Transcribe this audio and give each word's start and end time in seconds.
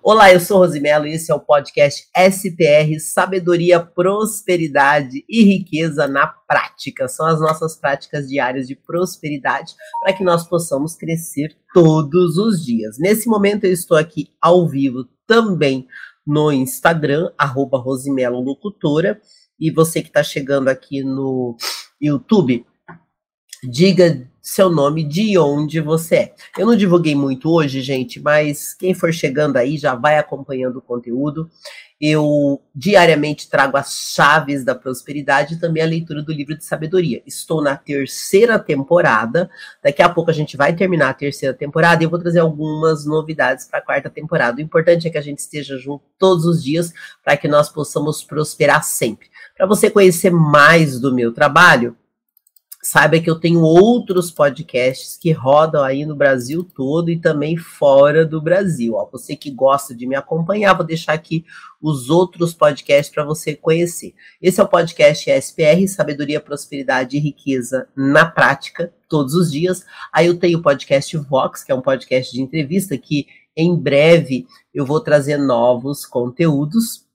Olá, 0.00 0.32
eu 0.32 0.38
sou 0.38 0.58
Rosimelo 0.58 1.06
e 1.08 1.14
esse 1.14 1.30
é 1.30 1.34
o 1.34 1.40
podcast 1.40 2.08
SPR 2.16 3.00
Sabedoria, 3.00 3.80
Prosperidade 3.80 5.24
e 5.28 5.42
Riqueza 5.42 6.06
na 6.06 6.26
Prática. 6.26 7.08
São 7.08 7.26
as 7.26 7.40
nossas 7.40 7.76
práticas 7.76 8.28
diárias 8.28 8.68
de 8.68 8.76
prosperidade 8.76 9.74
para 10.00 10.12
que 10.12 10.22
nós 10.22 10.48
possamos 10.48 10.94
crescer 10.94 11.56
todos 11.74 12.38
os 12.38 12.64
dias. 12.64 12.96
Nesse 12.98 13.28
momento 13.28 13.64
eu 13.64 13.72
estou 13.72 13.96
aqui 13.96 14.28
ao 14.40 14.68
vivo 14.68 15.04
também 15.26 15.86
no 16.24 16.52
Instagram, 16.52 17.32
arroba 17.36 17.76
Rosimelo 17.76 18.40
Locutora. 18.40 19.20
E 19.58 19.72
você 19.72 20.00
que 20.00 20.08
está 20.08 20.22
chegando 20.22 20.68
aqui 20.68 21.02
no 21.02 21.56
YouTube, 22.00 22.64
diga 23.64 24.30
seu 24.48 24.70
nome, 24.70 25.04
de 25.04 25.36
onde 25.36 25.78
você 25.78 26.14
é. 26.16 26.34
Eu 26.56 26.66
não 26.66 26.74
divulguei 26.74 27.14
muito 27.14 27.50
hoje, 27.50 27.82
gente, 27.82 28.18
mas 28.18 28.72
quem 28.72 28.94
for 28.94 29.12
chegando 29.12 29.58
aí 29.58 29.76
já 29.76 29.94
vai 29.94 30.16
acompanhando 30.16 30.76
o 30.76 30.82
conteúdo. 30.82 31.50
Eu 32.00 32.62
diariamente 32.74 33.50
trago 33.50 33.76
as 33.76 34.14
chaves 34.14 34.64
da 34.64 34.74
prosperidade 34.74 35.54
e 35.54 35.60
também 35.60 35.82
a 35.82 35.86
leitura 35.86 36.22
do 36.22 36.32
livro 36.32 36.56
de 36.56 36.64
sabedoria. 36.64 37.22
Estou 37.26 37.60
na 37.60 37.76
terceira 37.76 38.58
temporada. 38.58 39.50
Daqui 39.82 40.00
a 40.00 40.08
pouco 40.08 40.30
a 40.30 40.34
gente 40.34 40.56
vai 40.56 40.74
terminar 40.74 41.10
a 41.10 41.14
terceira 41.14 41.54
temporada 41.54 42.02
e 42.02 42.06
eu 42.06 42.10
vou 42.10 42.18
trazer 42.18 42.38
algumas 42.38 43.04
novidades 43.04 43.66
para 43.66 43.80
a 43.80 43.84
quarta 43.84 44.08
temporada. 44.08 44.58
O 44.58 44.64
importante 44.64 45.06
é 45.06 45.10
que 45.10 45.18
a 45.18 45.22
gente 45.22 45.40
esteja 45.40 45.76
junto 45.76 46.04
todos 46.18 46.46
os 46.46 46.64
dias 46.64 46.90
para 47.22 47.36
que 47.36 47.48
nós 47.48 47.68
possamos 47.68 48.22
prosperar 48.22 48.82
sempre. 48.82 49.28
Para 49.54 49.66
você 49.66 49.90
conhecer 49.90 50.30
mais 50.30 50.98
do 50.98 51.14
meu 51.14 51.34
trabalho, 51.34 51.97
saiba 52.82 53.18
que 53.18 53.28
eu 53.28 53.38
tenho 53.38 53.60
outros 53.60 54.30
podcasts 54.30 55.16
que 55.16 55.32
rodam 55.32 55.82
aí 55.82 56.06
no 56.06 56.14
Brasil 56.14 56.62
todo 56.62 57.10
e 57.10 57.18
também 57.18 57.56
fora 57.56 58.24
do 58.24 58.40
Brasil. 58.40 58.94
Ó, 58.94 59.08
você 59.10 59.34
que 59.34 59.50
gosta 59.50 59.94
de 59.94 60.06
me 60.06 60.14
acompanhar, 60.14 60.74
vou 60.74 60.86
deixar 60.86 61.12
aqui 61.12 61.44
os 61.82 62.08
outros 62.08 62.54
podcasts 62.54 63.12
para 63.12 63.24
você 63.24 63.54
conhecer. 63.54 64.14
Esse 64.40 64.60
é 64.60 64.62
o 64.62 64.68
podcast 64.68 65.28
SPR, 65.28 65.88
Sabedoria, 65.88 66.40
Prosperidade 66.40 67.16
e 67.16 67.20
Riqueza 67.20 67.88
na 67.96 68.24
Prática, 68.26 68.92
todos 69.08 69.34
os 69.34 69.50
dias. 69.50 69.84
Aí 70.12 70.26
eu 70.26 70.38
tenho 70.38 70.58
o 70.58 70.62
podcast 70.62 71.16
Vox, 71.16 71.64
que 71.64 71.72
é 71.72 71.74
um 71.74 71.82
podcast 71.82 72.32
de 72.32 72.40
entrevista 72.40 72.96
que 72.96 73.26
em 73.56 73.74
breve 73.74 74.46
eu 74.72 74.86
vou 74.86 75.00
trazer 75.00 75.36
novos 75.36 76.06
conteúdos 76.06 77.07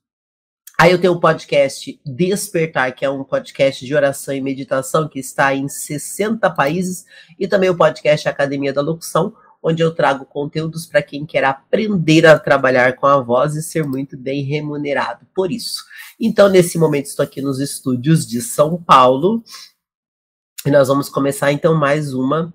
Aí 0.78 0.90
eu 0.90 1.00
tenho 1.00 1.12
o 1.12 1.20
podcast 1.20 2.00
Despertar, 2.04 2.94
que 2.94 3.04
é 3.04 3.10
um 3.10 3.22
podcast 3.22 3.86
de 3.86 3.94
oração 3.94 4.34
e 4.34 4.40
meditação 4.40 5.08
que 5.08 5.20
está 5.20 5.54
em 5.54 5.68
60 5.68 6.50
países, 6.50 7.06
e 7.38 7.46
também 7.46 7.70
o 7.70 7.76
podcast 7.76 8.28
Academia 8.28 8.72
da 8.72 8.82
Locução, 8.82 9.34
onde 9.62 9.82
eu 9.82 9.94
trago 9.94 10.26
conteúdos 10.26 10.84
para 10.84 11.00
quem 11.00 11.24
quer 11.24 11.44
aprender 11.44 12.26
a 12.26 12.38
trabalhar 12.38 12.96
com 12.96 13.06
a 13.06 13.20
voz 13.20 13.54
e 13.54 13.62
ser 13.62 13.84
muito 13.86 14.16
bem 14.16 14.42
remunerado 14.42 15.26
por 15.34 15.50
isso. 15.50 15.84
Então, 16.20 16.48
nesse 16.48 16.76
momento, 16.76 17.06
estou 17.06 17.22
aqui 17.22 17.40
nos 17.40 17.60
estúdios 17.60 18.26
de 18.26 18.42
São 18.42 18.76
Paulo 18.82 19.42
e 20.66 20.70
nós 20.70 20.88
vamos 20.88 21.08
começar 21.08 21.52
então 21.52 21.74
mais 21.74 22.12
uma 22.12 22.52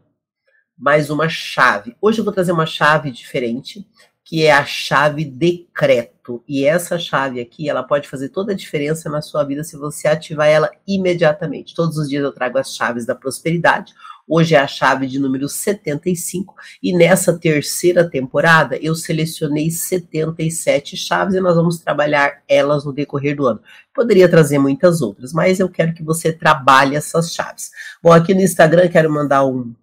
mais 0.78 1.10
uma 1.10 1.28
chave. 1.28 1.96
Hoje 2.02 2.20
eu 2.20 2.24
vou 2.24 2.34
trazer 2.34 2.54
uma 2.54 2.66
chave 2.66 3.12
diferente 3.12 3.86
que 4.30 4.46
é 4.46 4.52
a 4.52 4.64
chave 4.64 5.26
decreto. 5.26 6.44
E 6.48 6.64
essa 6.64 7.00
chave 7.00 7.42
aqui, 7.42 7.68
ela 7.68 7.82
pode 7.82 8.08
fazer 8.08 8.30
toda 8.30 8.52
a 8.52 8.56
diferença 8.56 9.10
na 9.10 9.24
sua 9.24 9.44
vida 9.44 9.64
se 9.64 9.76
você 9.76 10.08
ativar 10.08 10.48
ela 10.48 10.70
imediatamente. 10.88 11.74
Todos 11.74 11.98
os 11.98 12.08
dias 12.08 12.24
eu 12.24 12.32
trago 12.32 12.60
as 12.60 12.76
chaves 12.76 13.08
da 13.08 13.16
prosperidade. 13.16 13.92
Hoje 14.28 14.54
é 14.54 14.60
a 14.60 14.68
chave 14.68 15.08
de 15.08 15.18
número 15.18 15.50
75 15.50 16.54
e 16.84 16.96
nessa 16.96 17.40
terceira 17.40 18.08
temporada 18.08 18.78
eu 18.78 18.94
selecionei 18.94 19.72
77 19.72 20.96
chaves 20.96 21.34
e 21.34 21.40
nós 21.40 21.56
vamos 21.56 21.80
trabalhar 21.80 22.44
elas 22.48 22.86
no 22.86 22.94
decorrer 22.94 23.36
do 23.36 23.48
ano. 23.48 23.60
Poderia 23.96 24.30
trazer 24.30 24.60
muitas 24.60 25.02
outras, 25.02 25.34
mas 25.34 25.60
eu 25.60 25.68
quero 25.68 25.96
que 25.96 26.04
você 26.04 26.32
trabalhe 26.32 26.96
essas 26.96 27.34
chaves. 27.34 27.72
Bom, 28.04 28.14
aqui 28.14 28.36
no 28.36 28.42
Instagram 28.42 28.90
quero 28.90 29.12
mandar 29.12 29.44
um, 29.44 29.74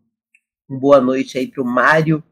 um 0.70 0.78
boa 0.78 1.00
noite 1.00 1.36
aí 1.36 1.48
para 1.48 1.64
o 1.64 1.66
Mário 1.66 2.22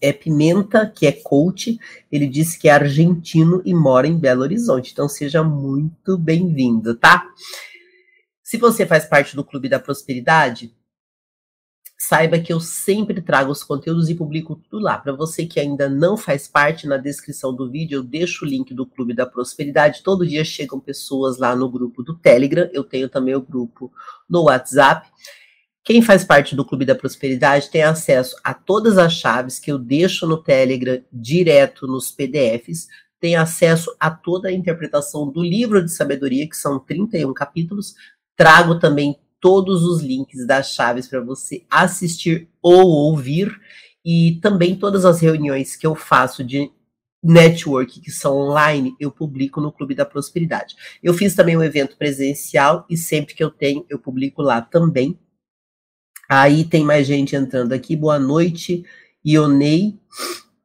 é 0.00 0.12
Pimenta, 0.12 0.86
que 0.86 1.06
é 1.06 1.12
coach, 1.12 1.78
ele 2.10 2.26
disse 2.26 2.58
que 2.58 2.68
é 2.68 2.72
argentino 2.72 3.62
e 3.64 3.72
mora 3.72 4.06
em 4.06 4.18
Belo 4.18 4.42
Horizonte. 4.42 4.92
Então 4.92 5.08
seja 5.08 5.42
muito 5.42 6.18
bem-vindo, 6.18 6.94
tá? 6.94 7.26
Se 8.42 8.56
você 8.56 8.86
faz 8.86 9.04
parte 9.04 9.34
do 9.34 9.44
Clube 9.44 9.68
da 9.68 9.78
Prosperidade, 9.78 10.72
saiba 11.98 12.38
que 12.38 12.52
eu 12.52 12.60
sempre 12.60 13.20
trago 13.20 13.50
os 13.50 13.64
conteúdos 13.64 14.08
e 14.08 14.14
publico 14.14 14.54
tudo 14.54 14.82
lá. 14.82 14.98
Para 14.98 15.12
você 15.12 15.46
que 15.46 15.58
ainda 15.58 15.88
não 15.88 16.16
faz 16.16 16.46
parte, 16.46 16.86
na 16.86 16.96
descrição 16.96 17.54
do 17.54 17.70
vídeo 17.70 17.96
eu 17.96 18.02
deixo 18.02 18.44
o 18.44 18.48
link 18.48 18.72
do 18.74 18.86
Clube 18.86 19.14
da 19.14 19.26
Prosperidade. 19.26 20.02
Todo 20.02 20.26
dia 20.26 20.44
chegam 20.44 20.78
pessoas 20.78 21.38
lá 21.38 21.56
no 21.56 21.70
grupo 21.70 22.02
do 22.02 22.14
Telegram. 22.14 22.68
Eu 22.72 22.84
tenho 22.84 23.08
também 23.08 23.34
o 23.34 23.40
grupo 23.40 23.90
no 24.28 24.44
WhatsApp. 24.44 25.08
Quem 25.86 26.02
faz 26.02 26.24
parte 26.24 26.56
do 26.56 26.64
Clube 26.64 26.84
da 26.84 26.96
Prosperidade 26.96 27.70
tem 27.70 27.84
acesso 27.84 28.34
a 28.42 28.52
todas 28.52 28.98
as 28.98 29.12
chaves 29.12 29.60
que 29.60 29.70
eu 29.70 29.78
deixo 29.78 30.26
no 30.26 30.36
Telegram 30.36 31.00
direto 31.12 31.86
nos 31.86 32.10
PDFs, 32.10 32.88
tem 33.20 33.36
acesso 33.36 33.94
a 34.00 34.10
toda 34.10 34.48
a 34.48 34.52
interpretação 34.52 35.30
do 35.30 35.44
livro 35.44 35.80
de 35.80 35.92
sabedoria, 35.92 36.48
que 36.48 36.56
são 36.56 36.80
31 36.80 37.32
capítulos. 37.32 37.94
Trago 38.34 38.80
também 38.80 39.16
todos 39.40 39.84
os 39.84 40.02
links 40.02 40.44
das 40.44 40.72
chaves 40.72 41.06
para 41.06 41.20
você 41.20 41.64
assistir 41.70 42.48
ou 42.60 42.88
ouvir 42.88 43.56
e 44.04 44.40
também 44.42 44.74
todas 44.74 45.04
as 45.04 45.20
reuniões 45.20 45.76
que 45.76 45.86
eu 45.86 45.94
faço 45.94 46.42
de 46.42 46.68
network 47.22 48.00
que 48.00 48.10
são 48.10 48.36
online, 48.36 48.96
eu 48.98 49.12
publico 49.12 49.60
no 49.60 49.70
Clube 49.70 49.94
da 49.94 50.04
Prosperidade. 50.04 50.74
Eu 51.00 51.14
fiz 51.14 51.36
também 51.36 51.56
um 51.56 51.62
evento 51.62 51.96
presencial 51.96 52.84
e 52.90 52.96
sempre 52.96 53.36
que 53.36 53.44
eu 53.44 53.52
tenho, 53.52 53.86
eu 53.88 54.00
publico 54.00 54.42
lá 54.42 54.60
também. 54.60 55.16
Aí 56.28 56.64
tem 56.64 56.84
mais 56.84 57.06
gente 57.06 57.36
entrando 57.36 57.72
aqui. 57.72 57.94
Boa 57.94 58.18
noite, 58.18 58.84
Ionei. 59.24 59.96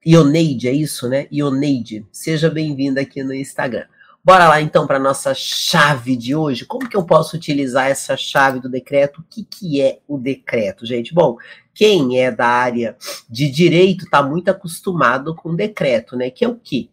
Ioneide, 0.06 0.68
é 0.68 0.74
isso, 0.74 1.08
né? 1.08 1.28
Ioneide. 1.32 2.06
Seja 2.12 2.50
bem-vinda 2.50 3.02
aqui 3.02 3.24
no 3.24 3.34
Instagram. 3.34 3.86
Bora 4.24 4.48
lá 4.48 4.60
então 4.60 4.88
para 4.88 5.00
nossa 5.00 5.36
chave 5.36 6.16
de 6.16 6.36
hoje. 6.36 6.66
Como 6.66 6.90
que 6.90 6.98
eu 6.98 7.04
posso 7.04 7.36
utilizar 7.36 7.88
essa 7.88 8.18
chave 8.18 8.60
do 8.60 8.70
decreto? 8.70 9.22
O 9.22 9.24
que, 9.30 9.44
que 9.44 9.82
é 9.82 10.00
o 10.08 10.18
decreto, 10.18 10.86
gente? 10.86 11.14
Bom, 11.14 11.38
quem 11.74 12.20
é 12.20 12.32
da 12.32 12.48
área 12.48 12.98
de 13.30 13.50
direito 13.50 14.06
está 14.06 14.24
muito 14.24 14.50
acostumado 14.50 15.36
com 15.36 15.56
decreto, 15.56 16.16
né? 16.16 16.32
Que 16.32 16.44
é 16.44 16.48
o 16.48 16.56
quê? 16.56 16.90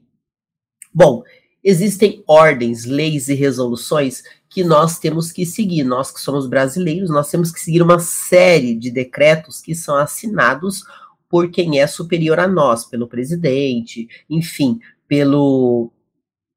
Bom, 0.92 1.22
existem 1.64 2.22
ordens, 2.26 2.84
leis 2.84 3.28
e 3.28 3.34
resoluções 3.34 4.22
que 4.48 4.64
nós 4.64 4.98
temos 4.98 5.30
que 5.30 5.44
seguir. 5.44 5.84
Nós 5.84 6.10
que 6.10 6.20
somos 6.20 6.46
brasileiros, 6.46 7.10
nós 7.10 7.30
temos 7.30 7.50
que 7.50 7.60
seguir 7.60 7.82
uma 7.82 7.98
série 7.98 8.74
de 8.74 8.90
decretos 8.90 9.60
que 9.60 9.74
são 9.74 9.96
assinados 9.96 10.84
por 11.28 11.50
quem 11.50 11.80
é 11.80 11.86
superior 11.86 12.40
a 12.40 12.48
nós, 12.48 12.84
pelo 12.84 13.06
presidente, 13.06 14.08
enfim, 14.30 14.80
pelo, 15.06 15.92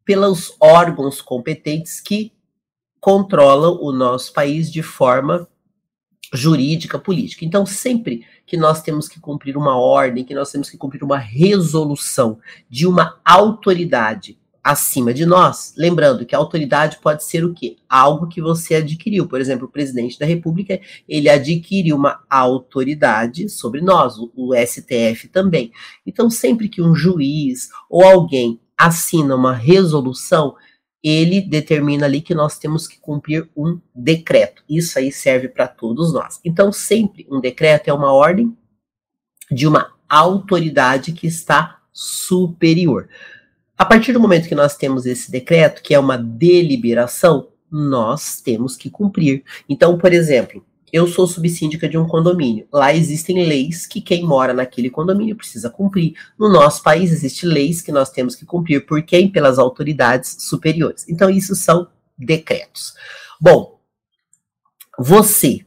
pelos 0.05 0.55
órgãos 0.59 1.21
competentes 1.21 1.99
que 1.99 2.31
controlam 2.99 3.77
o 3.81 3.91
nosso 3.91 4.31
país 4.31 4.71
de 4.71 4.81
forma 4.81 5.47
jurídica, 6.33 6.97
política. 6.97 7.43
Então, 7.43 7.65
sempre 7.65 8.25
que 8.45 8.55
nós 8.55 8.81
temos 8.81 9.09
que 9.09 9.19
cumprir 9.19 9.57
uma 9.57 9.77
ordem, 9.77 10.23
que 10.23 10.33
nós 10.33 10.51
temos 10.51 10.69
que 10.69 10.77
cumprir 10.77 11.03
uma 11.03 11.17
resolução 11.17 12.39
de 12.69 12.87
uma 12.87 13.19
autoridade 13.25 14.39
acima 14.63 15.13
de 15.13 15.25
nós. 15.25 15.73
Lembrando 15.77 16.25
que 16.25 16.35
a 16.35 16.37
autoridade 16.37 16.99
pode 17.01 17.23
ser 17.23 17.43
o 17.43 17.53
quê? 17.53 17.77
Algo 17.89 18.27
que 18.27 18.41
você 18.41 18.75
adquiriu. 18.75 19.27
Por 19.27 19.41
exemplo, 19.41 19.65
o 19.65 19.71
presidente 19.71 20.19
da 20.19 20.25
República, 20.25 20.79
ele 21.07 21.29
adquire 21.29 21.93
uma 21.93 22.23
autoridade 22.29 23.49
sobre 23.49 23.81
nós, 23.81 24.17
o, 24.17 24.31
o 24.35 24.55
STF 24.55 25.27
também. 25.29 25.71
Então, 26.05 26.29
sempre 26.29 26.69
que 26.69 26.81
um 26.81 26.93
juiz 26.93 27.69
ou 27.89 28.03
alguém 28.03 28.59
assina 28.77 29.35
uma 29.35 29.53
resolução, 29.53 30.55
ele 31.03 31.41
determina 31.41 32.05
ali 32.05 32.21
que 32.21 32.35
nós 32.35 32.59
temos 32.59 32.87
que 32.87 32.99
cumprir 32.99 33.49
um 33.55 33.79
decreto. 33.93 34.63
Isso 34.69 34.99
aí 34.99 35.11
serve 35.11 35.47
para 35.47 35.67
todos 35.67 36.13
nós. 36.13 36.39
Então, 36.45 36.71
sempre 36.71 37.25
um 37.29 37.39
decreto 37.39 37.87
é 37.87 37.93
uma 37.93 38.13
ordem 38.13 38.55
de 39.51 39.67
uma 39.67 39.91
autoridade 40.07 41.11
que 41.11 41.25
está 41.25 41.79
superior. 41.91 43.09
A 43.81 43.85
partir 43.85 44.13
do 44.13 44.19
momento 44.19 44.47
que 44.47 44.53
nós 44.53 44.77
temos 44.77 45.07
esse 45.07 45.31
decreto, 45.31 45.81
que 45.81 45.95
é 45.95 45.97
uma 45.97 46.15
deliberação, 46.15 47.47
nós 47.71 48.39
temos 48.39 48.77
que 48.77 48.91
cumprir. 48.91 49.43
Então, 49.67 49.97
por 49.97 50.13
exemplo, 50.13 50.63
eu 50.93 51.07
sou 51.07 51.25
subsíndica 51.25 51.89
de 51.89 51.97
um 51.97 52.07
condomínio. 52.07 52.67
Lá 52.71 52.93
existem 52.93 53.43
leis 53.43 53.87
que 53.87 53.99
quem 53.99 54.23
mora 54.23 54.53
naquele 54.53 54.91
condomínio 54.91 55.35
precisa 55.35 55.67
cumprir. 55.67 56.13
No 56.37 56.47
nosso 56.47 56.83
país 56.83 57.11
existem 57.11 57.49
leis 57.49 57.81
que 57.81 57.91
nós 57.91 58.11
temos 58.11 58.35
que 58.35 58.45
cumprir 58.45 58.85
por 58.85 59.01
quem? 59.01 59.27
Pelas 59.27 59.57
autoridades 59.57 60.37
superiores. 60.41 61.09
Então, 61.09 61.27
isso 61.27 61.55
são 61.55 61.87
decretos. 62.15 62.93
Bom, 63.41 63.79
você 64.95 65.65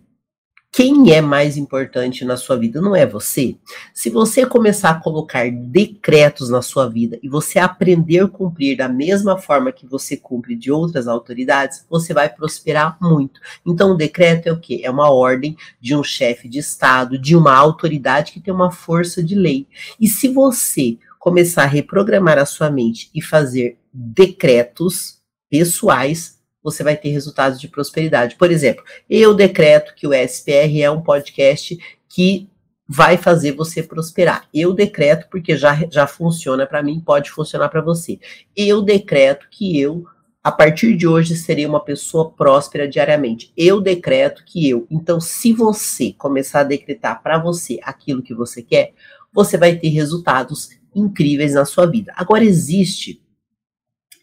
quem 0.76 1.12
é 1.12 1.21
mais 1.21 1.56
importante 1.56 2.25
na 2.25 2.37
sua 2.37 2.56
vida 2.56 2.81
não 2.81 2.97
é 2.97 3.06
você. 3.06 3.56
Se 3.94 4.11
você 4.11 4.44
começar 4.44 4.91
a 4.91 5.00
colocar 5.00 5.49
decretos 5.49 6.50
na 6.50 6.62
sua 6.62 6.88
vida 6.88 7.17
e 7.23 7.29
você 7.29 7.61
aprender 7.61 8.25
a 8.25 8.26
cumprir 8.26 8.76
da 8.76 8.88
mesma 8.88 9.38
forma 9.38 9.71
que 9.71 9.87
você 9.87 10.17
cumpre 10.17 10.56
de 10.56 10.73
outras 10.73 11.06
autoridades, 11.06 11.87
você 11.88 12.12
vai 12.12 12.29
prosperar 12.29 12.99
muito. 13.00 13.41
Então, 13.65 13.93
o 13.93 13.97
decreto 13.97 14.49
é 14.49 14.53
o 14.53 14.59
quê? 14.59 14.81
É 14.82 14.91
uma 14.91 15.12
ordem 15.12 15.56
de 15.81 15.94
um 15.94 16.03
chefe 16.03 16.49
de 16.49 16.59
Estado, 16.59 17.17
de 17.17 17.37
uma 17.37 17.55
autoridade 17.55 18.32
que 18.32 18.41
tem 18.41 18.53
uma 18.53 18.73
força 18.73 19.23
de 19.23 19.37
lei. 19.37 19.69
E 20.00 20.09
se 20.09 20.26
você 20.26 20.99
começar 21.21 21.62
a 21.62 21.67
reprogramar 21.67 22.37
a 22.37 22.44
sua 22.44 22.69
mente 22.69 23.11
e 23.15 23.23
fazer 23.23 23.79
decretos 23.93 25.21
pessoais, 25.49 26.43
você 26.64 26.82
vai 26.82 26.96
ter 26.96 27.11
resultados 27.11 27.61
de 27.61 27.69
prosperidade. 27.69 28.37
Por 28.37 28.50
exemplo, 28.50 28.82
eu 29.08 29.34
decreto 29.34 29.94
que 29.94 30.06
o 30.06 30.14
SPR 30.14 30.81
é 30.81 30.90
um 30.90 31.02
podcast 31.02 31.78
que 32.08 32.49
vai 32.88 33.19
fazer 33.19 33.52
você 33.52 33.82
prosperar. 33.82 34.49
Eu 34.52 34.72
decreto 34.72 35.28
porque 35.31 35.56
já, 35.56 35.78
já 35.90 36.06
funciona 36.06 36.66
para 36.66 36.82
mim, 36.82 37.00
pode 37.00 37.31
funcionar 37.31 37.69
para 37.69 37.82
você. 37.82 38.19
Eu 38.56 38.81
decreto 38.82 39.46
que 39.50 39.78
eu 39.78 40.06
a 40.43 40.52
partir 40.52 40.94
de 40.94 41.06
hoje 41.06 41.37
serei 41.37 41.64
uma 41.64 41.81
pessoa 41.81 42.31
próspera 42.31 42.87
diariamente. 42.87 43.50
Eu 43.56 43.81
decreto 43.81 44.44
que 44.44 44.69
eu. 44.69 44.87
Então, 44.90 45.19
se 45.19 45.55
você 45.55 46.12
começar 46.12 46.61
a 46.61 46.64
decretar 46.64 47.22
para 47.22 47.38
você 47.38 47.81
aquilo 47.82 48.22
que 48.22 48.34
você 48.34 48.62
quer, 48.62 48.93
você 49.32 49.56
vai 49.56 49.76
ter 49.76 49.88
resultados 49.88 50.69
incríveis 50.94 51.55
na 51.55 51.64
sua 51.64 51.87
vida. 51.87 52.12
Agora 52.14 52.44
existe 52.44 53.24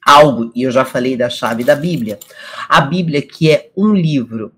algo, 0.06 0.52
e 0.56 0.64
eu 0.64 0.72
já 0.72 0.84
falei 0.84 1.16
da 1.16 1.30
chave 1.30 1.64
da 1.64 1.76
Bíblia. 1.76 2.20
A 2.68 2.82
Bíblia, 2.82 3.22
que 3.22 3.50
é 3.50 3.72
um 3.76 3.94
livro 3.94 4.52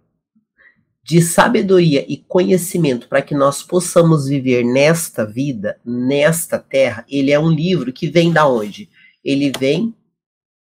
de 1.03 1.21
sabedoria 1.21 2.05
e 2.07 2.17
conhecimento 2.17 3.09
para 3.09 3.21
que 3.21 3.35
nós 3.35 3.61
possamos 3.61 4.27
viver 4.27 4.63
nesta 4.63 5.25
vida, 5.25 5.77
nesta 5.85 6.57
terra, 6.57 7.05
ele 7.09 7.31
é 7.31 7.37
um 7.37 7.51
livro 7.51 7.91
que 7.91 8.09
vem 8.09 8.31
da 8.31 8.47
onde? 8.47 8.89
Ele 9.23 9.51
vem 9.59 9.93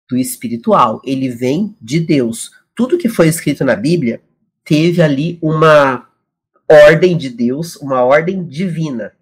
do 0.09 0.17
espiritual, 0.17 0.99
ele 1.05 1.29
vem 1.29 1.75
de 1.79 1.99
Deus. 1.99 2.51
Tudo 2.75 2.97
que 2.97 3.07
foi 3.07 3.27
escrito 3.27 3.63
na 3.63 3.75
Bíblia 3.75 4.21
teve 4.65 5.01
ali 5.01 5.37
uma 5.41 6.07
ordem 6.67 7.15
de 7.15 7.29
Deus, 7.29 7.75
uma 7.75 8.03
ordem 8.03 8.43
divina. 8.43 9.13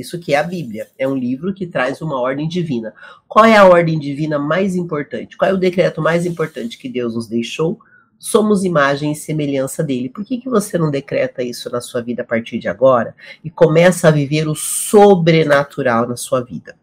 Isso 0.00 0.18
que 0.18 0.34
é 0.34 0.38
a 0.38 0.42
Bíblia. 0.42 0.88
É 0.98 1.06
um 1.06 1.16
livro 1.16 1.54
que 1.54 1.66
traz 1.66 2.00
uma 2.00 2.20
ordem 2.20 2.48
divina. 2.48 2.92
Qual 3.28 3.44
é 3.44 3.56
a 3.56 3.66
ordem 3.66 3.98
divina 3.98 4.38
mais 4.38 4.74
importante? 4.76 5.36
Qual 5.36 5.50
é 5.50 5.54
o 5.54 5.58
decreto 5.58 6.02
mais 6.02 6.26
importante 6.26 6.78
que 6.78 6.88
Deus 6.88 7.14
nos 7.14 7.26
deixou? 7.26 7.78
Somos 8.18 8.64
imagem 8.64 9.12
e 9.12 9.16
semelhança 9.16 9.82
dele. 9.82 10.08
Por 10.08 10.24
que, 10.24 10.38
que 10.38 10.48
você 10.48 10.78
não 10.78 10.90
decreta 10.90 11.42
isso 11.42 11.70
na 11.70 11.80
sua 11.80 12.00
vida 12.00 12.22
a 12.22 12.24
partir 12.24 12.58
de 12.58 12.68
agora 12.68 13.14
e 13.44 13.50
começa 13.50 14.08
a 14.08 14.10
viver 14.10 14.48
o 14.48 14.54
sobrenatural 14.54 16.08
na 16.08 16.16
sua 16.16 16.40
vida? 16.40 16.76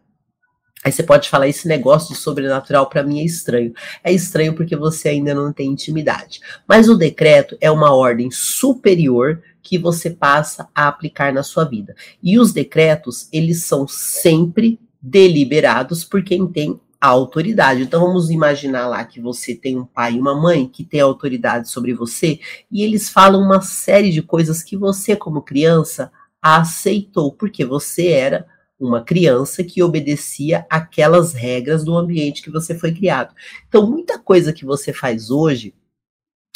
Aí 0.84 0.90
você 0.90 1.02
pode 1.02 1.28
falar, 1.28 1.48
esse 1.48 1.68
negócio 1.68 2.14
de 2.14 2.20
sobrenatural 2.20 2.88
para 2.88 3.02
mim 3.02 3.20
é 3.20 3.24
estranho. 3.24 3.72
É 4.02 4.12
estranho 4.12 4.54
porque 4.54 4.74
você 4.74 5.10
ainda 5.10 5.34
não 5.34 5.52
tem 5.52 5.68
intimidade. 5.70 6.40
Mas 6.66 6.88
o 6.88 6.96
decreto 6.96 7.56
é 7.60 7.70
uma 7.70 7.94
ordem 7.94 8.30
superior 8.30 9.40
que 9.62 9.78
você 9.78 10.10
passa 10.10 10.68
a 10.74 10.88
aplicar 10.88 11.32
na 11.32 11.42
sua 11.42 11.64
vida. 11.64 11.94
E 12.22 12.38
os 12.38 12.52
decretos, 12.52 13.28
eles 13.32 13.62
são 13.62 13.86
sempre 13.86 14.80
deliberados 15.00 16.04
por 16.04 16.22
quem 16.22 16.46
tem 16.46 16.80
a 17.02 17.08
autoridade. 17.08 17.82
Então 17.82 18.00
vamos 18.00 18.30
imaginar 18.30 18.86
lá 18.86 19.04
que 19.04 19.20
você 19.20 19.56
tem 19.56 19.76
um 19.76 19.84
pai 19.84 20.14
e 20.14 20.20
uma 20.20 20.40
mãe 20.40 20.68
que 20.68 20.84
tem 20.84 21.00
autoridade 21.00 21.68
sobre 21.68 21.92
você 21.92 22.38
e 22.70 22.82
eles 22.82 23.10
falam 23.10 23.40
uma 23.40 23.60
série 23.60 24.12
de 24.12 24.22
coisas 24.22 24.62
que 24.62 24.76
você 24.76 25.16
como 25.16 25.42
criança 25.42 26.12
aceitou 26.40 27.32
porque 27.32 27.64
você 27.64 28.08
era 28.08 28.46
uma 28.86 29.02
criança 29.02 29.62
que 29.62 29.82
obedecia 29.82 30.66
aquelas 30.68 31.32
regras 31.32 31.84
do 31.84 31.96
ambiente 31.96 32.42
que 32.42 32.50
você 32.50 32.78
foi 32.78 32.92
criado. 32.92 33.34
Então, 33.68 33.88
muita 33.88 34.18
coisa 34.18 34.52
que 34.52 34.64
você 34.64 34.92
faz 34.92 35.30
hoje, 35.30 35.74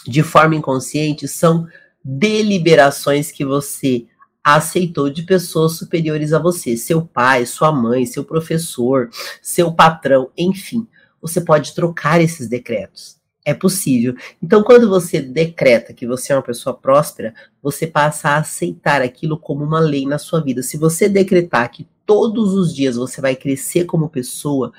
de 0.07 0.23
forma 0.23 0.57
inconsciente, 0.57 1.29
são 1.29 1.67
deliberações 2.05 3.31
que 3.31 3.45
você 3.45 4.07
aceitou 4.43 5.11
de 5.11 5.23
pessoas 5.23 5.73
superiores 5.73 6.33
a 6.33 6.39
você, 6.39 6.77
seu 6.77 7.05
pai, 7.05 7.45
sua 7.45 7.73
mãe, 7.73 8.07
seu 8.07 8.25
professor, 8.25 9.11
seu 9.43 9.73
patrão, 9.73 10.31
enfim. 10.37 10.87
Você 11.21 11.41
pode 11.41 11.75
trocar 11.75 12.21
esses 12.21 12.49
decretos. 12.49 13.17
É 13.45 13.55
possível. 13.55 14.15
Então, 14.43 14.63
quando 14.63 14.89
você 14.89 15.21
decreta 15.21 15.93
que 15.93 16.07
você 16.07 16.33
é 16.33 16.37
uma 16.37 16.43
pessoa 16.43 16.77
próspera, 16.77 17.33
você 17.63 17.87
passa 17.87 18.31
a 18.31 18.37
aceitar 18.39 19.03
aquilo 19.03 19.39
como 19.39 19.65
uma 19.65 19.79
lei 19.81 20.05
na 20.05 20.19
sua 20.19 20.41
vida. 20.41 20.63
Se 20.63 20.77
você 20.77 21.09
decretar 21.09 21.71
que 21.71 21.87
todos 22.07 22.55
os 22.55 22.75
dias 22.75 22.97
você 22.97 23.21
vai 23.21 23.37
crescer 23.37 23.85
como 23.85 24.09
pessoa, 24.09 24.73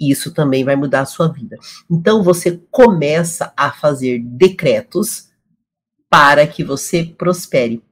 isso 0.00 0.32
também 0.32 0.64
vai 0.64 0.76
mudar 0.76 1.00
a 1.00 1.06
sua 1.06 1.28
vida. 1.28 1.58
Então, 1.90 2.22
você 2.22 2.62
começa 2.70 3.52
a 3.56 3.72
fazer 3.72 4.20
decretos 4.20 5.28
para 6.08 6.46
que 6.46 6.62
você 6.62 7.04
prospere. 7.04 7.82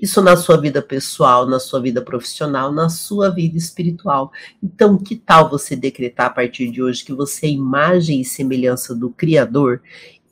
Isso 0.00 0.20
na 0.20 0.36
sua 0.36 0.60
vida 0.60 0.82
pessoal, 0.82 1.46
na 1.46 1.60
sua 1.60 1.80
vida 1.80 2.02
profissional, 2.02 2.72
na 2.72 2.88
sua 2.88 3.30
vida 3.30 3.56
espiritual. 3.56 4.32
Então, 4.62 4.98
que 4.98 5.14
tal 5.16 5.48
você 5.48 5.76
decretar 5.76 6.26
a 6.26 6.30
partir 6.30 6.70
de 6.70 6.82
hoje 6.82 7.04
que 7.04 7.12
você 7.12 7.46
é 7.46 7.50
imagem 7.50 8.20
e 8.20 8.24
semelhança 8.24 8.94
do 8.94 9.10
Criador 9.10 9.80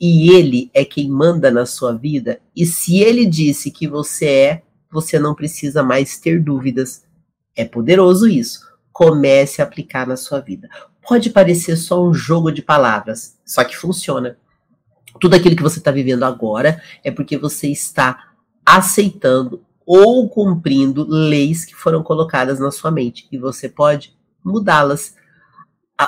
e 0.01 0.33
ele 0.33 0.69
é 0.75 0.85
quem 0.85 1.09
manda 1.09 1.51
na 1.51 1.65
sua 1.65 1.93
vida? 1.93 2.41
E 2.57 2.67
se 2.67 2.99
ele 2.99 3.25
disse 3.25 3.71
que 3.71 3.87
você 3.87 4.27
é, 4.27 4.63
você 4.91 5.19
não 5.19 5.35
precisa 5.35 5.83
mais 5.83 6.19
ter 6.19 6.43
dúvidas. 6.43 7.05
É 7.57 7.65
poderoso 7.65 8.29
isso. 8.29 8.61
Comece 8.93 9.61
a 9.61 9.65
aplicar 9.65 10.07
na 10.07 10.17
sua 10.17 10.41
vida. 10.41 10.69
Pode 11.07 11.31
parecer 11.31 11.77
só 11.77 12.03
um 12.03 12.15
jogo 12.15 12.51
de 12.51 12.63
palavras, 12.63 13.39
só 13.45 13.65
que 13.65 13.77
funciona. 13.77 14.39
Tudo 15.21 15.35
aquilo 15.35 15.57
que 15.57 15.63
você 15.63 15.79
está 15.79 15.91
vivendo 15.91 16.25
agora 16.25 16.81
é 17.03 17.11
porque 17.11 17.37
você 17.37 17.69
está 17.69 18.33
aceitando 18.65 19.65
ou 19.85 20.29
cumprindo 20.29 21.07
leis 21.09 21.65
que 21.65 21.75
foram 21.75 22.03
colocadas 22.03 22.61
na 22.61 22.71
sua 22.71 22.91
mente 22.91 23.27
e 23.31 23.39
você 23.39 23.69
pode 23.69 24.17
mudá-las. 24.45 25.15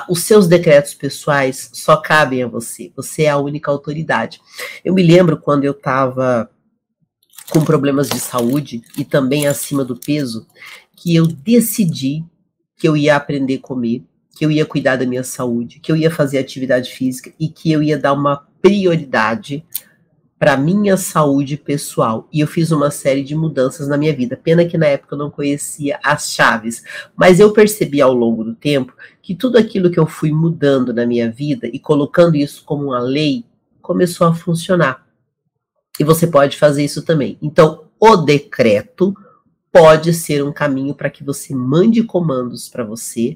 Os 0.09 0.21
seus 0.23 0.47
decretos 0.47 0.93
pessoais 0.93 1.69
só 1.73 1.97
cabem 1.97 2.43
a 2.43 2.47
você. 2.47 2.91
Você 2.95 3.23
é 3.23 3.29
a 3.29 3.37
única 3.37 3.71
autoridade. 3.71 4.41
Eu 4.83 4.93
me 4.93 5.03
lembro 5.03 5.37
quando 5.37 5.63
eu 5.65 5.71
estava 5.71 6.49
com 7.49 7.63
problemas 7.63 8.09
de 8.09 8.19
saúde 8.19 8.81
e 8.97 9.05
também 9.05 9.47
acima 9.47 9.85
do 9.85 9.95
peso, 9.95 10.47
que 10.95 11.15
eu 11.15 11.27
decidi 11.27 12.23
que 12.77 12.87
eu 12.87 12.95
ia 12.95 13.15
aprender 13.15 13.55
a 13.55 13.61
comer, 13.61 14.03
que 14.35 14.45
eu 14.45 14.51
ia 14.51 14.65
cuidar 14.65 14.97
da 14.97 15.05
minha 15.05 15.23
saúde, 15.23 15.79
que 15.79 15.91
eu 15.91 15.95
ia 15.95 16.11
fazer 16.11 16.37
atividade 16.37 16.91
física 16.91 17.31
e 17.39 17.47
que 17.47 17.71
eu 17.71 17.81
ia 17.81 17.97
dar 17.97 18.13
uma 18.13 18.45
prioridade 18.61 19.65
para 20.37 20.57
minha 20.57 20.97
saúde 20.97 21.55
pessoal. 21.57 22.27
E 22.31 22.41
eu 22.41 22.47
fiz 22.47 22.71
uma 22.71 22.91
série 22.91 23.23
de 23.23 23.33
mudanças 23.33 23.87
na 23.87 23.97
minha 23.97 24.13
vida. 24.13 24.35
Pena 24.35 24.65
que 24.65 24.77
na 24.77 24.87
época 24.87 25.15
eu 25.15 25.19
não 25.19 25.31
conhecia 25.31 25.97
as 26.03 26.31
chaves, 26.31 26.83
mas 27.15 27.39
eu 27.39 27.53
percebi 27.53 28.01
ao 28.01 28.13
longo 28.13 28.43
do 28.43 28.53
tempo 28.53 28.93
que 29.21 29.33
tudo 29.33 29.57
aquilo 29.57 29.89
que 29.89 29.99
eu 29.99 30.05
fui 30.05 30.31
mudando 30.31 30.93
na 30.93 31.05
minha 31.05 31.31
vida 31.31 31.67
e 31.67 31.79
colocando 31.79 32.35
isso 32.35 32.63
como 32.65 32.85
uma 32.85 32.99
lei 32.99 33.45
começou 33.81 34.27
a 34.27 34.33
funcionar. 34.33 35.05
E 35.99 36.03
você 36.03 36.27
pode 36.27 36.57
fazer 36.57 36.83
isso 36.83 37.03
também. 37.03 37.37
Então, 37.41 37.85
o 37.99 38.17
decreto 38.17 39.15
pode 39.75 40.13
ser 40.13 40.41
um 40.41 40.53
caminho 40.53 40.95
para 40.95 41.09
que 41.09 41.21
você 41.21 41.53
mande 41.53 42.01
comandos 42.01 42.69
para 42.69 42.85
você 42.85 43.35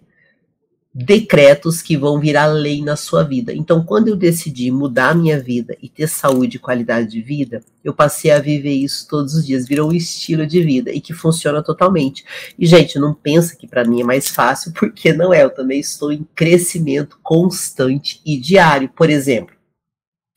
decretos 0.96 1.82
que 1.82 1.98
vão 1.98 2.18
virar 2.18 2.46
lei 2.46 2.82
na 2.82 2.96
sua 2.96 3.24
vida. 3.24 3.54
Então, 3.54 3.84
quando 3.84 4.08
eu 4.08 4.16
decidi 4.16 4.72
mudar 4.72 5.10
a 5.10 5.14
minha 5.14 5.38
vida 5.38 5.76
e 5.82 5.90
ter 5.90 6.08
saúde 6.08 6.56
e 6.56 6.60
qualidade 6.60 7.10
de 7.10 7.22
vida, 7.22 7.62
eu 7.84 7.94
passei 7.94 8.32
a 8.32 8.40
viver 8.40 8.72
isso 8.72 9.06
todos 9.10 9.34
os 9.34 9.46
dias, 9.46 9.68
virou 9.68 9.90
um 9.90 9.94
estilo 9.94 10.48
de 10.48 10.64
vida 10.64 10.94
e 10.94 11.02
que 11.02 11.14
funciona 11.14 11.62
totalmente. 11.62 12.24
E 12.58 12.66
gente, 12.66 12.98
não 12.98 13.14
pensa 13.14 13.58
que 13.58 13.68
para 13.68 13.84
mim 13.84 14.00
é 14.00 14.06
mais 14.06 14.30
fácil, 14.30 14.72
porque 14.80 15.12
não 15.12 15.34
é. 15.34 15.44
Eu 15.44 15.50
também 15.50 15.82
estou 15.82 16.10
em 16.10 16.26
crescimento 16.34 17.20
constante 17.22 18.22
e 18.26 18.40
diário. 18.40 18.88
Por 18.88 19.10
exemplo, 19.10 19.54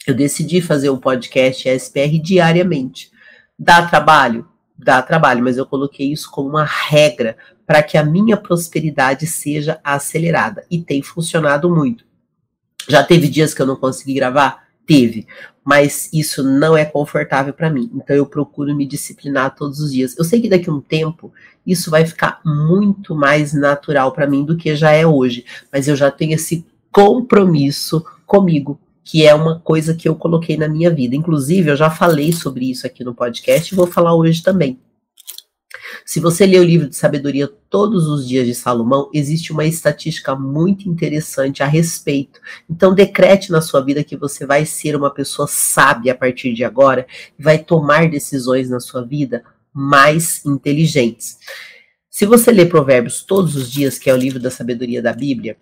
eu 0.05 0.15
decidi 0.15 0.61
fazer 0.61 0.91
um 0.91 0.99
podcast 0.99 1.69
SPR 1.69 2.19
diariamente. 2.21 3.09
Dá 3.57 3.87
trabalho? 3.87 4.51
Dá 4.83 5.01
trabalho, 5.01 5.45
mas 5.45 5.57
eu 5.57 5.65
coloquei 5.65 6.11
isso 6.11 6.29
como 6.29 6.49
uma 6.49 6.65
regra 6.65 7.37
para 7.65 7.83
que 7.85 7.97
a 7.97 8.05
minha 8.05 8.37
prosperidade 8.37 9.27
seja 9.29 9.79
acelerada. 9.85 10.65
E 10.69 10.83
tem 10.83 11.01
funcionado 11.03 11.71
muito. 11.71 12.05
Já 12.89 13.05
teve 13.05 13.29
dias 13.29 13.55
que 13.55 13.63
eu 13.63 13.67
não 13.67 13.77
consegui 13.77 14.15
gravar? 14.15 14.65
Teve. 14.85 15.29
Mas 15.65 16.11
isso 16.13 16.43
não 16.43 16.77
é 16.77 16.85
confortável 16.85 17.55
para 17.55 17.71
mim. 17.71 17.89
Então 17.95 18.17
eu 18.17 18.27
procuro 18.27 18.75
me 18.75 18.85
disciplinar 18.85 19.55
todos 19.55 19.79
os 19.79 19.93
dias. 19.93 20.19
Eu 20.19 20.25
sei 20.25 20.41
que 20.41 20.49
daqui 20.49 20.69
a 20.69 20.73
um 20.73 20.81
tempo 20.81 21.33
isso 21.65 21.89
vai 21.89 22.05
ficar 22.05 22.41
muito 22.45 23.15
mais 23.15 23.53
natural 23.53 24.11
para 24.11 24.27
mim 24.27 24.45
do 24.45 24.57
que 24.57 24.75
já 24.75 24.91
é 24.91 25.07
hoje. 25.07 25.45
Mas 25.73 25.87
eu 25.87 25.95
já 25.95 26.11
tenho 26.11 26.35
esse 26.35 26.67
compromisso 26.91 28.05
comigo. 28.27 28.81
Que 29.05 29.27
é 29.27 29.35
uma 29.35 29.59
coisa 29.61 29.95
que 29.95 30.09
eu 30.09 30.15
coloquei 30.15 30.57
na 30.57 30.69
minha 30.69 30.91
vida. 30.91 31.17
Inclusive, 31.17 31.71
eu 31.71 31.77
já 31.77 31.91
falei 31.91 32.33
sobre 32.33 32.71
isso 32.71 32.87
aqui 32.87 33.03
no 33.05 33.15
podcast 33.15 33.73
e 33.73 33.77
vou 33.77 33.87
falar 33.87 34.15
hoje 34.15 34.43
também. 34.43 34.79
Se 36.05 36.21
você 36.21 36.47
ler 36.47 36.61
o 36.61 36.65
livro 36.65 36.89
de 36.89 36.97
sabedoria 36.97 37.49
todos 37.69 38.07
os 38.07 38.27
dias 38.27 38.47
de 38.47 38.55
Salomão, 38.55 39.11
existe 39.13 39.53
uma 39.53 39.65
estatística 39.65 40.35
muito 40.35 40.89
interessante 40.89 41.63
a 41.63 41.67
respeito. 41.67 42.41
Então, 42.69 42.95
decrete 42.95 43.51
na 43.51 43.61
sua 43.61 43.81
vida 43.81 44.05
que 44.05 44.17
você 44.17 44.47
vai 44.47 44.65
ser 44.65 44.97
uma 44.97 45.13
pessoa 45.13 45.47
sábia 45.47 46.13
a 46.13 46.17
partir 46.17 46.55
de 46.55 46.65
agora 46.65 47.07
e 47.39 47.43
vai 47.43 47.59
tomar 47.59 48.09
decisões 48.09 48.69
na 48.69 48.81
sua 48.81 49.05
vida 49.05 49.45
mais 49.73 50.45
inteligentes. 50.45 51.39
Se 52.11 52.27
você 52.27 52.51
ler 52.51 52.69
Provérbios 52.69 53.23
todos 53.23 53.57
os 53.57 53.71
dias, 53.71 53.99
que 53.99 54.11
é 54.11 54.15
o 54.15 54.19
livro 54.19 54.39
da 54.39 54.51
sabedoria 54.51 55.01
da 55.01 55.13
Bíblia, 55.13 55.57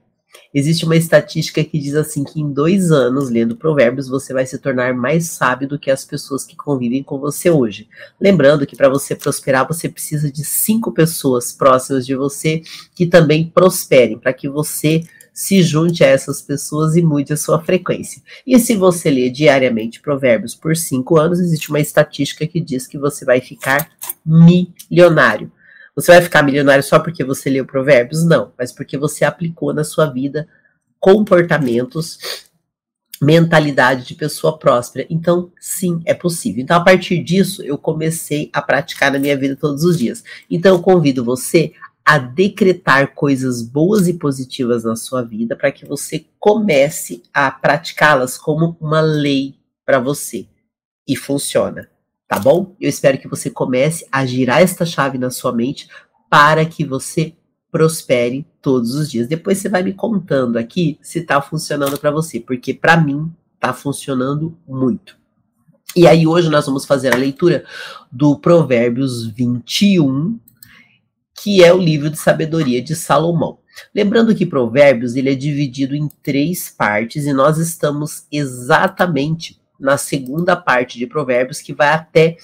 Existe 0.53 0.85
uma 0.85 0.97
estatística 0.97 1.63
que 1.63 1.79
diz 1.79 1.95
assim 1.95 2.25
que 2.25 2.41
em 2.41 2.53
dois 2.53 2.91
anos, 2.91 3.31
lendo 3.31 3.57
provérbios, 3.57 4.09
você 4.09 4.33
vai 4.33 4.45
se 4.45 4.59
tornar 4.59 4.95
mais 4.95 5.27
sábio 5.27 5.69
do 5.69 5.79
que 5.79 5.91
as 5.91 6.05
pessoas 6.05 6.45
que 6.45 6.57
convivem 6.57 7.03
com 7.03 7.19
você 7.19 7.51
hoje. 7.51 7.89
Lembrando 8.21 8.67
que 8.67 8.77
para 8.77 8.89
você 8.89 9.15
prosperar, 9.15 9.67
você 9.67 9.89
precisa 9.89 10.31
de 10.31 10.45
cinco 10.45 10.93
pessoas 10.93 11.53
próximas 11.53 12.05
de 12.05 12.15
você 12.15 12.63
que 12.95 13.07
também 13.07 13.49
prosperem, 13.49 14.19
para 14.19 14.33
que 14.33 14.49
você 14.49 15.05
se 15.33 15.63
junte 15.63 16.03
a 16.03 16.09
essas 16.09 16.43
pessoas 16.43 16.97
e 16.97 17.03
mude 17.03 17.33
a 17.33 17.37
sua 17.37 17.63
frequência. 17.63 18.21
E 18.47 18.59
se 18.59 18.75
você 18.75 19.09
ler 19.09 19.31
diariamente 19.31 20.01
provérbios 20.01 20.55
por 20.55 20.77
cinco 20.77 21.17
anos, 21.17 21.39
existe 21.41 21.71
uma 21.71 21.81
estatística 21.81 22.47
que 22.47 22.61
diz 22.61 22.87
que 22.87 22.99
você 22.99 23.25
vai 23.25 23.41
ficar 23.41 23.89
milionário. 24.27 25.51
Você 26.01 26.13
vai 26.13 26.23
ficar 26.23 26.43
milionário 26.43 26.83
só 26.83 26.99
porque 26.99 27.25
você 27.25 27.51
leu 27.51 27.67
provérbios? 27.67 28.25
Não, 28.25 28.53
mas 28.59 28.73
porque 28.73 28.97
você 28.97 29.25
aplicou 29.25 29.75
na 29.75 29.85
sua 29.85 30.07
vida 30.07 30.49
comportamentos, 30.99 32.19
mentalidade 33.21 34.07
de 34.07 34.15
pessoa 34.15 34.59
próspera. 34.59 35.07
Então, 35.11 35.53
sim, 35.61 36.01
é 36.05 36.15
possível. 36.15 36.63
Então, 36.63 36.77
a 36.77 36.85
partir 36.85 37.23
disso, 37.23 37.63
eu 37.63 37.77
comecei 37.77 38.49
a 38.53 38.63
praticar 38.63 39.13
na 39.13 39.19
minha 39.19 39.37
vida 39.37 39.57
todos 39.57 39.85
os 39.85 39.99
dias. 39.99 40.25
Então, 40.51 40.77
eu 40.77 40.83
convido 40.83 41.25
você 41.25 41.73
a 42.05 42.19
decretar 42.19 43.15
coisas 43.15 43.63
boas 43.63 44.09
e 44.09 44.15
positivas 44.15 44.85
na 44.85 44.97
sua 44.97 45.23
vida 45.23 45.55
para 45.55 45.71
que 45.71 45.85
você 45.85 46.27
comece 46.39 47.23
a 47.33 47.51
praticá-las 47.51 48.39
como 48.39 48.77
uma 48.81 49.01
lei 49.01 49.57
para 49.85 49.99
você. 49.99 50.47
E 51.07 51.17
funciona 51.17 51.90
tá 52.31 52.39
bom? 52.39 52.77
Eu 52.81 52.89
espero 52.89 53.19
que 53.19 53.27
você 53.27 53.51
comece 53.51 54.07
a 54.11 54.25
girar 54.25 54.63
esta 54.63 54.87
chave 54.87 55.19
na 55.19 55.31
sua 55.31 55.53
mente 55.53 55.89
para 56.31 56.65
que 56.65 56.85
você 56.85 57.35
prospere 57.73 58.47
todos 58.63 58.95
os 58.95 59.11
dias. 59.11 59.27
Depois 59.27 59.59
você 59.59 59.69
vai 59.69 59.83
me 59.83 59.93
contando 59.93 60.57
aqui 60.57 60.97
se 61.03 61.23
tá 61.23 61.43
funcionando 61.43 61.99
para 61.99 62.13
você, 62.13 62.39
porque 62.39 62.73
para 62.73 62.97
mim 62.97 63.33
tá 63.59 63.73
funcionando 63.73 64.57
muito. 64.67 65.19
E 65.97 66.07
aí 66.07 66.25
hoje 66.25 66.49
nós 66.49 66.67
vamos 66.67 66.85
fazer 66.85 67.13
a 67.13 67.19
leitura 67.19 67.65
do 68.13 68.39
Provérbios 68.39 69.27
21, 69.27 70.39
que 71.43 71.65
é 71.65 71.75
o 71.75 71.79
livro 71.79 72.09
de 72.09 72.17
sabedoria 72.17 72.81
de 72.81 72.95
Salomão. 72.95 73.59
Lembrando 73.93 74.37
que 74.37 74.47
Provérbios 74.47 75.17
ele 75.17 75.33
é 75.33 75.35
dividido 75.35 75.97
em 75.97 76.09
três 76.23 76.71
partes 76.71 77.27
e 77.27 77.33
nós 77.33 77.59
estamos 77.59 78.25
exatamente 78.31 79.60
na 79.81 79.97
segunda 79.97 80.55
parte 80.55 80.99
de 80.99 81.07
Provérbios, 81.07 81.61
que 81.61 81.73
vai 81.73 81.89
até 81.89 82.37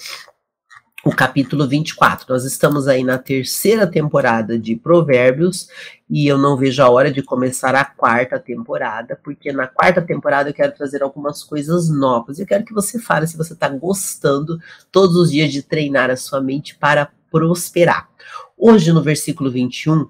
o 1.05 1.15
capítulo 1.15 1.67
24. 1.67 2.25
Nós 2.27 2.43
estamos 2.43 2.87
aí 2.87 3.03
na 3.03 3.17
terceira 3.17 3.87
temporada 3.87 4.59
de 4.59 4.75
Provérbios 4.75 5.69
e 6.09 6.27
eu 6.27 6.37
não 6.37 6.57
vejo 6.57 6.81
a 6.83 6.89
hora 6.89 7.11
de 7.11 7.21
começar 7.21 7.75
a 7.75 7.85
quarta 7.85 8.39
temporada, 8.39 9.17
porque 9.23 9.53
na 9.53 9.67
quarta 9.67 10.01
temporada 10.01 10.49
eu 10.49 10.53
quero 10.53 10.73
trazer 10.73 11.01
algumas 11.01 11.43
coisas 11.43 11.89
novas. 11.89 12.39
Eu 12.39 12.45
quero 12.45 12.65
que 12.65 12.73
você 12.73 12.99
fale 12.99 13.27
se 13.27 13.37
você 13.37 13.53
está 13.53 13.69
gostando 13.69 14.59
todos 14.91 15.15
os 15.15 15.31
dias 15.31 15.51
de 15.51 15.61
treinar 15.61 16.09
a 16.09 16.17
sua 16.17 16.41
mente 16.41 16.75
para 16.75 17.09
prosperar. 17.31 18.09
Hoje, 18.57 18.91
no 18.91 19.01
versículo 19.01 19.51
21, 19.51 20.09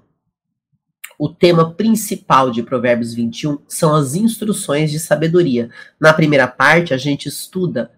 o 1.18 1.28
tema 1.28 1.74
principal 1.74 2.50
de 2.50 2.62
Provérbios 2.62 3.12
21 3.12 3.58
são 3.66 3.92
as 3.92 4.14
instruções 4.14 4.90
de 4.90 5.00
sabedoria. 5.00 5.68
Na 5.98 6.12
primeira 6.12 6.46
parte, 6.46 6.94
a 6.94 6.96
gente 6.96 7.28
estuda 7.28 7.90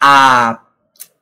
a 0.00 0.60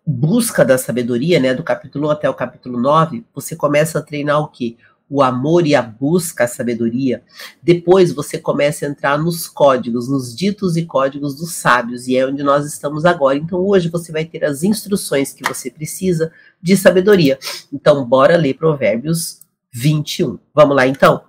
busca 0.06 0.64
da 0.64 0.78
sabedoria, 0.78 1.38
né, 1.38 1.52
do 1.52 1.62
capítulo 1.62 2.08
1 2.08 2.11
até 2.11 2.30
o 2.30 2.35
capítulo 2.35 2.80
9, 2.80 3.26
você 3.35 3.54
começa 3.54 3.99
a 3.99 4.02
treinar 4.02 4.40
o 4.40 4.49
quê? 4.49 4.76
O 5.11 5.23
amor 5.23 5.66
e 5.66 5.75
a 5.75 5.82
busca 5.82 6.44
à 6.44 6.49
sabedoria. 6.49 7.23
Depois 7.62 8.12
você 8.12 8.38
começa 8.38 8.87
a 8.87 8.88
entrar 8.88 9.18
nos 9.18 9.47
códigos, 9.47 10.08
nos 10.08 10.35
ditos 10.35 10.78
e 10.78 10.87
códigos 10.87 11.35
dos 11.35 11.52
sábios, 11.52 12.08
e 12.08 12.16
é 12.16 12.26
onde 12.26 12.42
nós 12.42 12.66
estamos 12.66 13.04
agora. 13.04 13.37
Então 13.37 13.58
hoje 13.61 13.90
você 13.90 14.11
vai 14.11 14.25
ter 14.25 14.44
as 14.44 14.62
instruções 14.62 15.32
que 15.32 15.47
você 15.47 15.70
precisa 15.70 16.32
de 16.62 16.75
sabedoria. 16.75 17.38
Então 17.70 18.02
bora 18.04 18.37
ler 18.37 18.54
Provérbios 18.54 19.40
21. 19.72 20.38
Vamos 20.54 20.76
lá 20.76 20.87
então? 20.87 21.25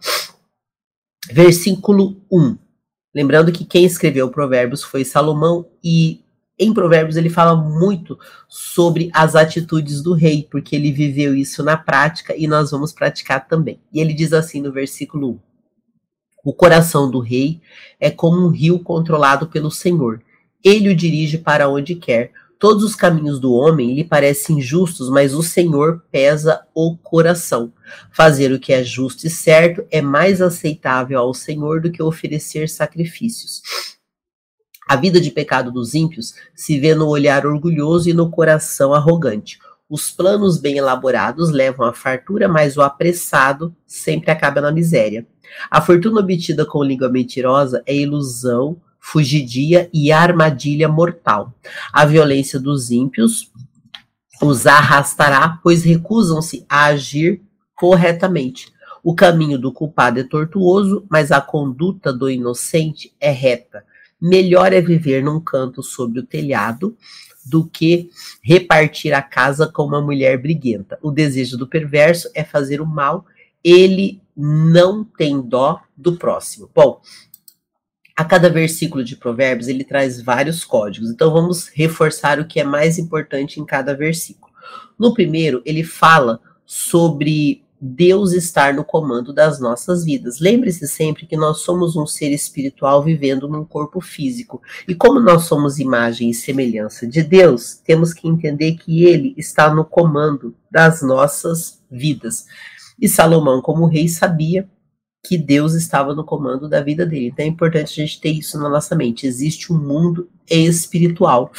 Versículo 1.32 2.22
1. 2.32 2.58
Lembrando 3.14 3.52
que 3.52 3.66
quem 3.66 3.86
escreveu 3.86 4.30
Provérbios 4.30 4.84
foi 4.84 5.04
Salomão 5.04 5.66
e 5.84 6.24
em 6.60 6.74
Provérbios 6.74 7.16
ele 7.16 7.30
fala 7.30 7.56
muito 7.56 8.20
sobre 8.48 9.10
as 9.14 9.34
atitudes 9.34 10.02
do 10.02 10.14
rei, 10.14 10.46
porque 10.52 10.76
ele 10.76 10.92
viveu 10.92 11.34
isso 11.34 11.64
na 11.64 11.78
prática 11.78 12.36
e 12.36 12.48
nós 12.48 12.72
vamos 12.72 12.92
praticar 12.92 13.48
também. 13.48 13.80
E 13.94 14.02
ele 14.02 14.14
diz 14.14 14.34
assim 14.34 14.62
no 14.62 14.72
versículo 14.72 15.32
1: 15.32 15.40
O 16.44 16.54
coração 16.54 17.10
do 17.10 17.20
rei 17.20 17.62
é 18.00 18.12
como 18.12 18.46
um 18.46 18.50
rio 18.50 18.80
controlado 18.80 19.48
pelo 19.48 19.72
Senhor. 19.72 20.22
Ele 20.62 20.90
o 20.90 20.96
dirige 20.96 21.38
para 21.38 21.70
onde 21.70 21.96
quer. 21.96 22.34
Todos 22.60 22.84
os 22.84 22.94
caminhos 22.94 23.40
do 23.40 23.54
homem 23.54 23.96
lhe 23.96 24.04
parecem 24.04 24.60
justos, 24.60 25.10
mas 25.10 25.34
o 25.34 25.42
Senhor 25.42 26.04
pesa 26.12 26.62
o 26.76 26.98
coração. 26.98 27.72
Fazer 28.12 28.52
o 28.52 28.60
que 28.60 28.74
é 28.74 28.84
justo 28.84 29.26
e 29.26 29.30
certo 29.30 29.86
é 29.90 30.02
mais 30.02 30.42
aceitável 30.42 31.18
ao 31.20 31.34
Senhor 31.34 31.80
do 31.80 31.90
que 31.90 32.04
oferecer 32.04 32.68
sacrifícios. 32.68 33.62
A 34.86 34.98
vida 34.98 35.22
de 35.22 35.32
pecado 35.32 35.72
dos 35.72 35.96
ímpios 35.96 36.34
se 36.54 36.78
vê 36.78 36.94
no 36.94 37.08
olhar 37.08 37.46
orgulhoso 37.46 38.10
e 38.10 38.14
no 38.14 38.30
coração 38.30 38.94
arrogante. 38.94 39.58
Os 39.90 40.12
planos 40.12 40.58
bem 40.60 40.78
elaborados 40.78 41.52
levam 41.52 41.86
à 41.86 41.94
fartura, 41.94 42.50
mas 42.50 42.76
o 42.76 42.82
apressado 42.82 43.74
sempre 43.88 44.32
acaba 44.32 44.60
na 44.60 44.72
miséria. 44.72 45.26
A 45.72 45.80
fortuna 45.80 46.20
obtida 46.20 46.66
com 46.66 46.84
língua 46.84 47.08
mentirosa 47.08 47.82
é 47.86 47.96
ilusão 47.96 48.82
fugidia 49.00 49.90
e 49.94 50.12
armadilha 50.12 50.88
mortal. 50.88 51.54
A 51.92 52.06
violência 52.06 52.60
dos 52.60 52.92
ímpios 52.92 53.52
os 54.42 54.66
arrastará, 54.66 55.60
pois 55.62 55.84
recusam-se 55.84 56.66
a 56.70 56.86
agir 56.86 57.42
corretamente. 57.76 58.72
O 59.04 59.16
caminho 59.16 59.58
do 59.58 59.72
culpado 59.72 60.20
é 60.20 60.24
tortuoso, 60.24 61.06
mas 61.10 61.32
a 61.32 61.42
conduta 61.42 62.12
do 62.14 62.30
inocente 62.30 63.14
é 63.20 63.32
reta. 63.32 63.84
Melhor 64.22 64.74
é 64.74 64.82
viver 64.82 65.24
num 65.24 65.40
canto 65.40 65.82
sobre 65.82 66.20
o 66.20 66.26
telhado 66.26 66.96
do 67.46 67.66
que 67.66 68.10
repartir 68.44 69.14
a 69.14 69.22
casa 69.22 69.68
com 69.68 69.84
uma 69.84 70.02
mulher 70.02 70.38
briguenta. 70.38 71.00
O 71.02 71.12
desejo 71.12 71.58
do 71.58 71.68
perverso 71.68 72.30
é 72.34 72.44
fazer 72.44 72.82
o 72.82 72.86
mal, 72.86 73.26
ele 73.64 74.22
não 74.36 75.04
tem 75.04 75.42
dó 75.42 75.82
do 75.96 76.18
próximo. 76.18 76.70
Bom, 76.74 77.02
a 78.20 78.26
cada 78.26 78.50
versículo 78.50 79.02
de 79.02 79.16
Provérbios 79.16 79.70
ele 79.70 79.86
traz 79.86 80.22
vários 80.22 80.66
códigos. 80.66 81.10
Então 81.10 81.32
vamos 81.32 81.70
reforçar 81.70 82.38
o 82.38 82.46
que 82.46 82.60
é 82.60 82.66
mais 82.66 83.00
importante 83.00 83.62
em 83.62 83.66
cada 83.66 83.96
versículo. 83.96 84.52
No 85.00 85.14
primeiro, 85.14 85.62
ele 85.64 85.86
fala 85.86 86.42
sobre 86.66 87.64
Deus 87.80 88.34
estar 88.34 88.74
no 88.74 88.84
comando 88.84 89.32
das 89.32 89.58
nossas 89.62 90.04
vidas. 90.04 90.42
Lembre-se 90.42 90.86
sempre 90.86 91.26
que 91.26 91.38
nós 91.38 91.62
somos 91.62 91.96
um 91.96 92.06
ser 92.06 92.34
espiritual 92.34 93.02
vivendo 93.02 93.48
num 93.48 93.64
corpo 93.64 94.02
físico. 94.02 94.62
E 94.86 94.94
como 94.94 95.22
nós 95.22 95.44
somos 95.44 95.80
imagem 95.80 96.30
e 96.30 96.34
semelhança 96.34 97.08
de 97.08 97.24
Deus, 97.24 97.76
temos 97.86 98.14
que 98.14 98.28
entender 98.28 98.74
que 98.74 99.06
ele 99.06 99.34
está 99.38 99.74
no 99.74 99.86
comando 99.86 100.54
das 100.70 101.02
nossas 101.02 101.82
vidas. 101.90 102.48
E 103.00 103.08
Salomão, 103.08 103.62
como 103.62 103.88
rei, 103.88 104.10
sabia 104.10 104.68
que 105.24 105.38
Deus 105.38 105.74
estava 105.74 106.16
no 106.16 106.24
comando 106.24 106.70
da 106.70 106.82
vida 106.82 107.06
dele. 107.06 107.28
Então 107.28 107.46
é 107.46 107.48
importante 107.48 108.02
a 108.02 108.06
gente 108.06 108.20
ter 108.20 108.32
isso 108.32 108.60
na 108.60 108.70
nossa 108.70 108.96
mente. 108.96 109.28
Existe 109.28 109.72
um 109.72 109.78
mundo 109.78 110.30
espiritual. 110.50 111.52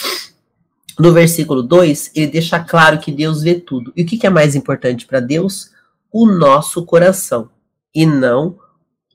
No 0.98 1.12
versículo 1.12 1.62
2, 1.62 2.12
ele 2.14 2.26
deixa 2.26 2.58
claro 2.60 2.98
que 2.98 3.12
Deus 3.12 3.42
vê 3.42 3.54
tudo. 3.54 3.92
E 3.96 4.02
o 4.02 4.06
que 4.06 4.26
é 4.26 4.30
mais 4.30 4.54
importante 4.54 5.06
para 5.06 5.20
Deus? 5.20 5.70
O 6.12 6.26
nosso 6.26 6.84
coração 6.84 7.50
e 7.94 8.04
não 8.04 8.58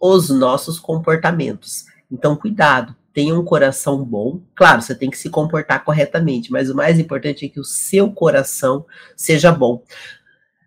os 0.01 0.29
nossos 0.29 0.79
comportamentos. 0.79 1.85
Então, 2.11 2.35
cuidado, 2.35 2.95
tenha 3.13 3.37
um 3.37 3.43
coração 3.43 4.03
bom. 4.03 4.41
Claro, 4.55 4.81
você 4.81 4.93
tem 4.93 5.09
que 5.09 5.17
se 5.17 5.29
comportar 5.29 5.83
corretamente, 5.83 6.51
mas 6.51 6.69
o 6.69 6.75
mais 6.75 6.99
importante 6.99 7.45
é 7.45 7.49
que 7.49 7.59
o 7.59 7.63
seu 7.63 8.11
coração 8.11 8.85
seja 9.15 9.51
bom. 9.51 9.83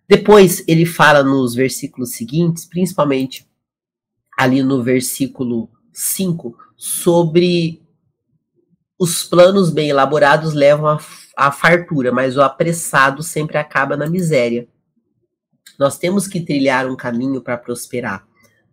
Depois, 0.08 0.64
ele 0.66 0.86
fala 0.86 1.22
nos 1.22 1.54
versículos 1.54 2.12
seguintes, 2.12 2.64
principalmente 2.64 3.46
ali 4.38 4.62
no 4.62 4.80
versículo 4.80 5.68
5, 5.92 6.56
sobre 6.76 7.82
Os 8.96 9.24
planos 9.24 9.68
bem 9.70 9.90
elaborados 9.90 10.54
levam 10.54 10.96
à 11.36 11.50
fartura, 11.50 12.12
mas 12.12 12.36
o 12.36 12.42
apressado 12.42 13.20
sempre 13.20 13.58
acaba 13.58 13.96
na 13.96 14.06
miséria. 14.08 14.68
Nós 15.76 15.98
temos 15.98 16.28
que 16.28 16.40
trilhar 16.40 16.86
um 16.86 16.96
caminho 16.96 17.40
para 17.40 17.58
prosperar. 17.58 18.26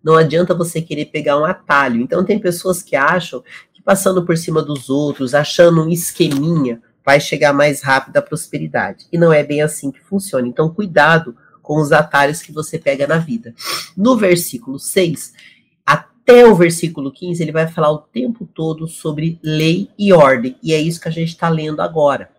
Não 0.04 0.16
adianta 0.16 0.54
você 0.54 0.82
querer 0.82 1.06
pegar 1.06 1.38
um 1.38 1.46
atalho. 1.46 2.00
Então, 2.00 2.24
tem 2.24 2.40
pessoas 2.40 2.84
que 2.84 2.96
acham 2.96 3.44
que 3.74 3.82
passando 3.82 4.24
por 4.24 4.38
cima 4.38 4.62
dos 4.62 4.90
outros, 4.90 5.34
achando 5.34 5.84
um 5.84 5.90
esqueminha, 5.90 6.82
vai 7.04 7.20
chegar 7.20 7.54
mais 7.54 7.82
rápido 7.82 8.18
à 8.18 8.22
prosperidade. 8.22 9.06
E 9.12 9.18
não 9.18 9.34
é 9.34 9.44
bem 9.44 9.62
assim 9.62 9.92
que 9.92 10.00
funciona. 10.00 10.48
Então, 10.48 10.70
cuidado 10.70 11.36
com 11.62 11.82
os 11.82 11.92
atalhos 11.92 12.42
que 12.42 12.52
você 12.52 12.78
pega 12.78 13.08
na 13.08 13.18
vida. 13.18 13.54
No 13.98 14.16
versículo 14.16 14.80
6, 14.80 15.34
até 16.25 16.44
o 16.44 16.55
versículo 16.55 17.12
15, 17.12 17.44
ele 17.44 17.51
vai 17.51 17.67
falar 17.67 17.91
o 17.91 18.00
tempo 18.00 18.50
todo 18.51 18.88
sobre 18.88 19.39
lei 19.44 19.91
e 19.96 20.12
ordem. 20.12 20.58
E 20.62 20.74
é 20.74 20.82
isso 20.82 21.00
que 21.00 21.08
a 21.08 21.12
gente 21.12 21.29
está 21.29 21.48
lendo 21.50 21.82
agora. 21.82 22.32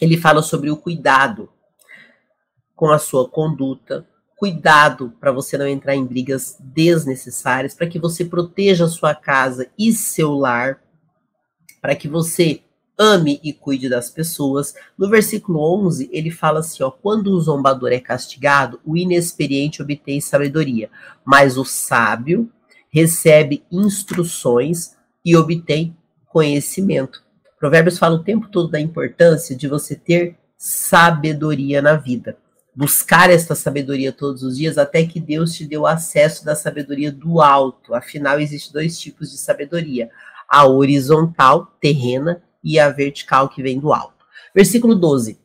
Ele 0.00 0.16
fala 0.16 0.40
sobre 0.40 0.70
o 0.70 0.76
cuidado 0.76 1.50
com 2.76 2.90
a 2.90 3.00
sua 3.00 3.28
conduta, 3.28 4.06
cuidado 4.36 5.12
para 5.18 5.32
você 5.32 5.58
não 5.58 5.66
entrar 5.66 5.96
em 5.96 6.06
brigas 6.06 6.56
desnecessárias, 6.60 7.74
para 7.74 7.88
que 7.88 7.98
você 7.98 8.24
proteja 8.24 8.84
a 8.84 8.88
sua 8.88 9.16
casa 9.16 9.68
e 9.76 9.92
seu 9.92 10.30
lar, 10.34 10.80
para 11.80 11.96
que 11.96 12.06
você 12.06 12.62
ame 12.96 13.40
e 13.42 13.52
cuide 13.52 13.88
das 13.88 14.10
pessoas. 14.10 14.76
No 14.96 15.08
versículo 15.08 15.58
11, 15.86 16.08
ele 16.12 16.30
fala 16.30 16.60
assim, 16.60 16.84
ó, 16.84 16.90
quando 16.90 17.32
o 17.32 17.40
zombador 17.40 17.90
é 17.90 17.98
castigado, 17.98 18.80
o 18.84 18.96
inexperiente 18.96 19.82
obtém 19.82 20.20
sabedoria, 20.20 20.88
mas 21.24 21.58
o 21.58 21.64
sábio 21.64 22.48
recebe 22.92 23.64
instruções 23.70 24.96
e 25.24 25.36
obtém 25.36 25.96
conhecimento. 26.26 27.22
Provérbios 27.58 27.98
fala 27.98 28.16
o 28.16 28.24
tempo 28.24 28.48
todo 28.48 28.70
da 28.70 28.80
importância 28.80 29.56
de 29.56 29.66
você 29.66 29.96
ter 29.96 30.36
sabedoria 30.58 31.80
na 31.80 31.96
vida. 31.96 32.36
Buscar 32.74 33.30
esta 33.30 33.54
sabedoria 33.54 34.12
todos 34.12 34.42
os 34.42 34.56
dias 34.56 34.78
até 34.78 35.04
que 35.04 35.20
Deus 35.20 35.54
te 35.54 35.66
deu 35.66 35.86
acesso 35.86 36.44
da 36.44 36.54
sabedoria 36.54 37.12
do 37.12 37.40
alto. 37.40 37.94
Afinal, 37.94 38.40
existem 38.40 38.72
dois 38.72 38.98
tipos 38.98 39.30
de 39.30 39.38
sabedoria: 39.38 40.10
a 40.48 40.66
horizontal, 40.66 41.76
terrena, 41.80 42.42
e 42.62 42.78
a 42.78 42.88
vertical 42.90 43.48
que 43.48 43.62
vem 43.62 43.78
do 43.78 43.92
alto. 43.92 44.24
Versículo 44.54 44.94
12. 44.94 45.41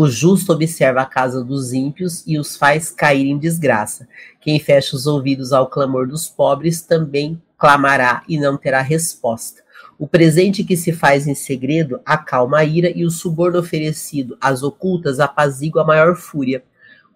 O 0.00 0.06
justo 0.06 0.52
observa 0.52 1.00
a 1.00 1.04
casa 1.04 1.42
dos 1.42 1.72
ímpios 1.72 2.22
e 2.24 2.38
os 2.38 2.56
faz 2.56 2.88
cair 2.88 3.26
em 3.26 3.36
desgraça. 3.36 4.06
Quem 4.40 4.60
fecha 4.60 4.94
os 4.94 5.08
ouvidos 5.08 5.52
ao 5.52 5.66
clamor 5.66 6.06
dos 6.06 6.28
pobres 6.28 6.80
também 6.80 7.42
clamará 7.58 8.22
e 8.28 8.38
não 8.38 8.56
terá 8.56 8.80
resposta. 8.80 9.60
O 9.98 10.06
presente 10.06 10.62
que 10.62 10.76
se 10.76 10.92
faz 10.92 11.26
em 11.26 11.34
segredo 11.34 11.98
acalma 12.06 12.58
a 12.58 12.64
ira 12.64 12.96
e 12.96 13.04
o 13.04 13.10
suborno 13.10 13.58
oferecido 13.58 14.38
às 14.40 14.62
ocultas 14.62 15.18
apazigua 15.18 15.82
a 15.82 15.86
maior 15.86 16.14
fúria. 16.14 16.62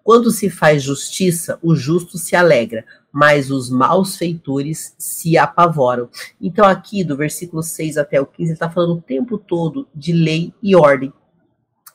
Quando 0.03 0.29
se 0.29 0.49
faz 0.49 0.83
justiça, 0.83 1.57
o 1.63 1.77
justo 1.77 2.17
se 2.17 2.35
alegra, 2.35 2.83
mas 3.13 3.49
os 3.49 3.69
maus 3.69 4.17
feitores 4.17 4.93
se 4.97 5.37
apavoram. 5.37 6.09
Então, 6.41 6.65
aqui 6.65 7.01
do 7.01 7.15
versículo 7.15 7.63
6 7.63 7.95
até 7.95 8.19
o 8.19 8.25
15, 8.25 8.43
ele 8.43 8.51
está 8.51 8.69
falando 8.69 8.95
o 8.95 9.01
tempo 9.01 9.37
todo 9.37 9.87
de 9.95 10.11
lei 10.11 10.53
e 10.61 10.75
ordem. 10.75 11.13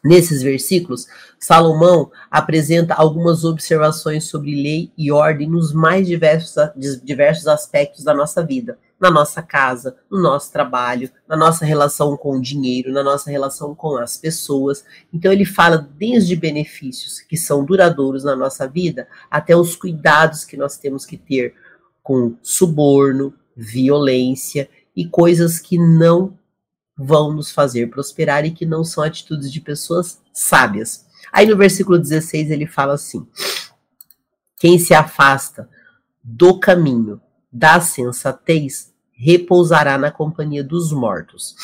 Nesses 0.05 0.43
versículos, 0.43 1.07
Salomão 1.39 2.11
apresenta 2.31 2.95
algumas 2.95 3.45
observações 3.45 4.25
sobre 4.25 4.55
lei 4.55 4.93
e 4.97 5.11
ordem 5.11 5.49
nos 5.49 5.73
mais 5.73 6.07
diversos, 6.07 6.55
diversos 7.03 7.47
aspectos 7.47 8.05
da 8.05 8.15
nossa 8.15 8.45
vida 8.45 8.79
na 9.01 9.11
nossa 9.11 9.41
casa, 9.41 9.97
no 10.11 10.21
nosso 10.21 10.53
trabalho, 10.53 11.11
na 11.27 11.37
nossa 11.37 11.65
relação 11.65 12.17
com 12.17 12.37
o 12.37 12.41
dinheiro, 12.41 12.93
na 12.93 13.03
nossa 13.03 13.31
relação 13.31 13.75
com 13.75 13.97
as 13.97 14.17
pessoas. 14.17 14.85
Então 15.13 15.33
ele 15.33 15.45
fala 15.45 15.89
desde 15.97 16.35
benefícios 16.35 17.21
que 17.21 17.37
são 17.37 17.65
duradouros 17.65 18.25
na 18.25 18.35
nossa 18.35 18.67
vida 18.67 19.07
até 19.31 19.57
os 19.57 19.77
cuidados 19.77 20.45
que 20.45 20.57
nós 20.57 20.77
temos 20.77 21.07
que 21.07 21.17
ter 21.17 21.55
com 22.03 22.37
suborno, 22.43 23.33
violência 23.57 24.69
e 24.97 25.07
coisas 25.07 25.59
que 25.59 25.79
não 25.79 26.37
vão 26.99 27.33
nos 27.33 27.53
fazer 27.53 27.89
prosperar 27.89 28.45
e 28.45 28.51
que 28.51 28.67
não 28.67 28.83
são 28.83 29.05
atitudes 29.05 29.53
de 29.53 29.61
pessoas 29.61 30.21
sábias. 30.33 31.07
Aí 31.33 31.47
no 31.47 31.57
versículo 31.57 31.99
16 31.99 32.51
ele 32.51 32.67
fala 32.67 32.95
assim: 32.95 33.27
Quem 34.57 34.79
se 34.79 34.93
afasta 34.93 35.69
do 36.25 36.59
caminho 36.59 37.21
da 37.53 37.81
sensatez 37.81 38.93
repousará 39.13 39.97
na 39.97 40.11
companhia 40.11 40.63
dos 40.63 40.93
mortos. 40.93 41.55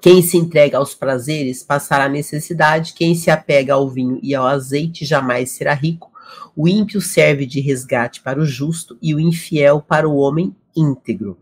Quem 0.00 0.22
se 0.22 0.36
entrega 0.36 0.78
aos 0.78 0.94
prazeres 0.94 1.62
passará 1.62 2.08
necessidade, 2.08 2.92
quem 2.92 3.14
se 3.14 3.30
apega 3.30 3.74
ao 3.74 3.88
vinho 3.88 4.20
e 4.22 4.34
ao 4.34 4.46
azeite 4.46 5.04
jamais 5.04 5.50
será 5.50 5.74
rico. 5.74 6.12
O 6.54 6.68
ímpio 6.68 7.00
serve 7.00 7.46
de 7.46 7.60
resgate 7.60 8.20
para 8.20 8.40
o 8.40 8.44
justo 8.44 8.96
e 9.02 9.14
o 9.14 9.20
infiel 9.20 9.80
para 9.80 10.08
o 10.08 10.16
homem 10.16 10.54
íntegro. 10.76 11.38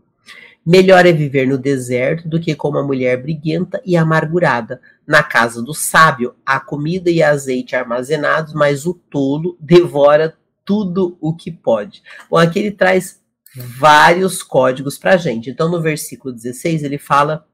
Melhor 0.69 1.05
é 1.05 1.13
viver 1.13 1.47
no 1.47 1.57
deserto 1.57 2.27
do 2.27 2.41
que 2.41 2.53
com 2.53 2.67
uma 2.67 2.83
mulher 2.83 3.21
briguenta 3.21 3.81
e 3.85 3.95
amargurada. 3.95 4.81
Na 5.07 5.23
casa 5.23 5.63
do 5.63 5.73
sábio 5.73 6.35
há 6.45 6.59
comida 6.59 7.09
e 7.09 7.23
azeite 7.23 7.73
armazenados, 7.73 8.53
mas 8.53 8.85
o 8.85 8.93
tolo 8.93 9.57
devora 9.61 10.37
tudo 10.65 11.17
o 11.21 11.33
que 11.33 11.49
pode. 11.49 12.03
Bom, 12.29 12.35
aqui 12.35 12.59
ele 12.59 12.71
traz 12.71 13.21
vários 13.55 14.43
códigos 14.43 14.97
para 14.97 15.13
a 15.13 15.17
gente. 15.17 15.49
Então, 15.49 15.71
no 15.71 15.81
versículo 15.81 16.33
16, 16.33 16.83
ele 16.83 16.97
fala 16.97 17.47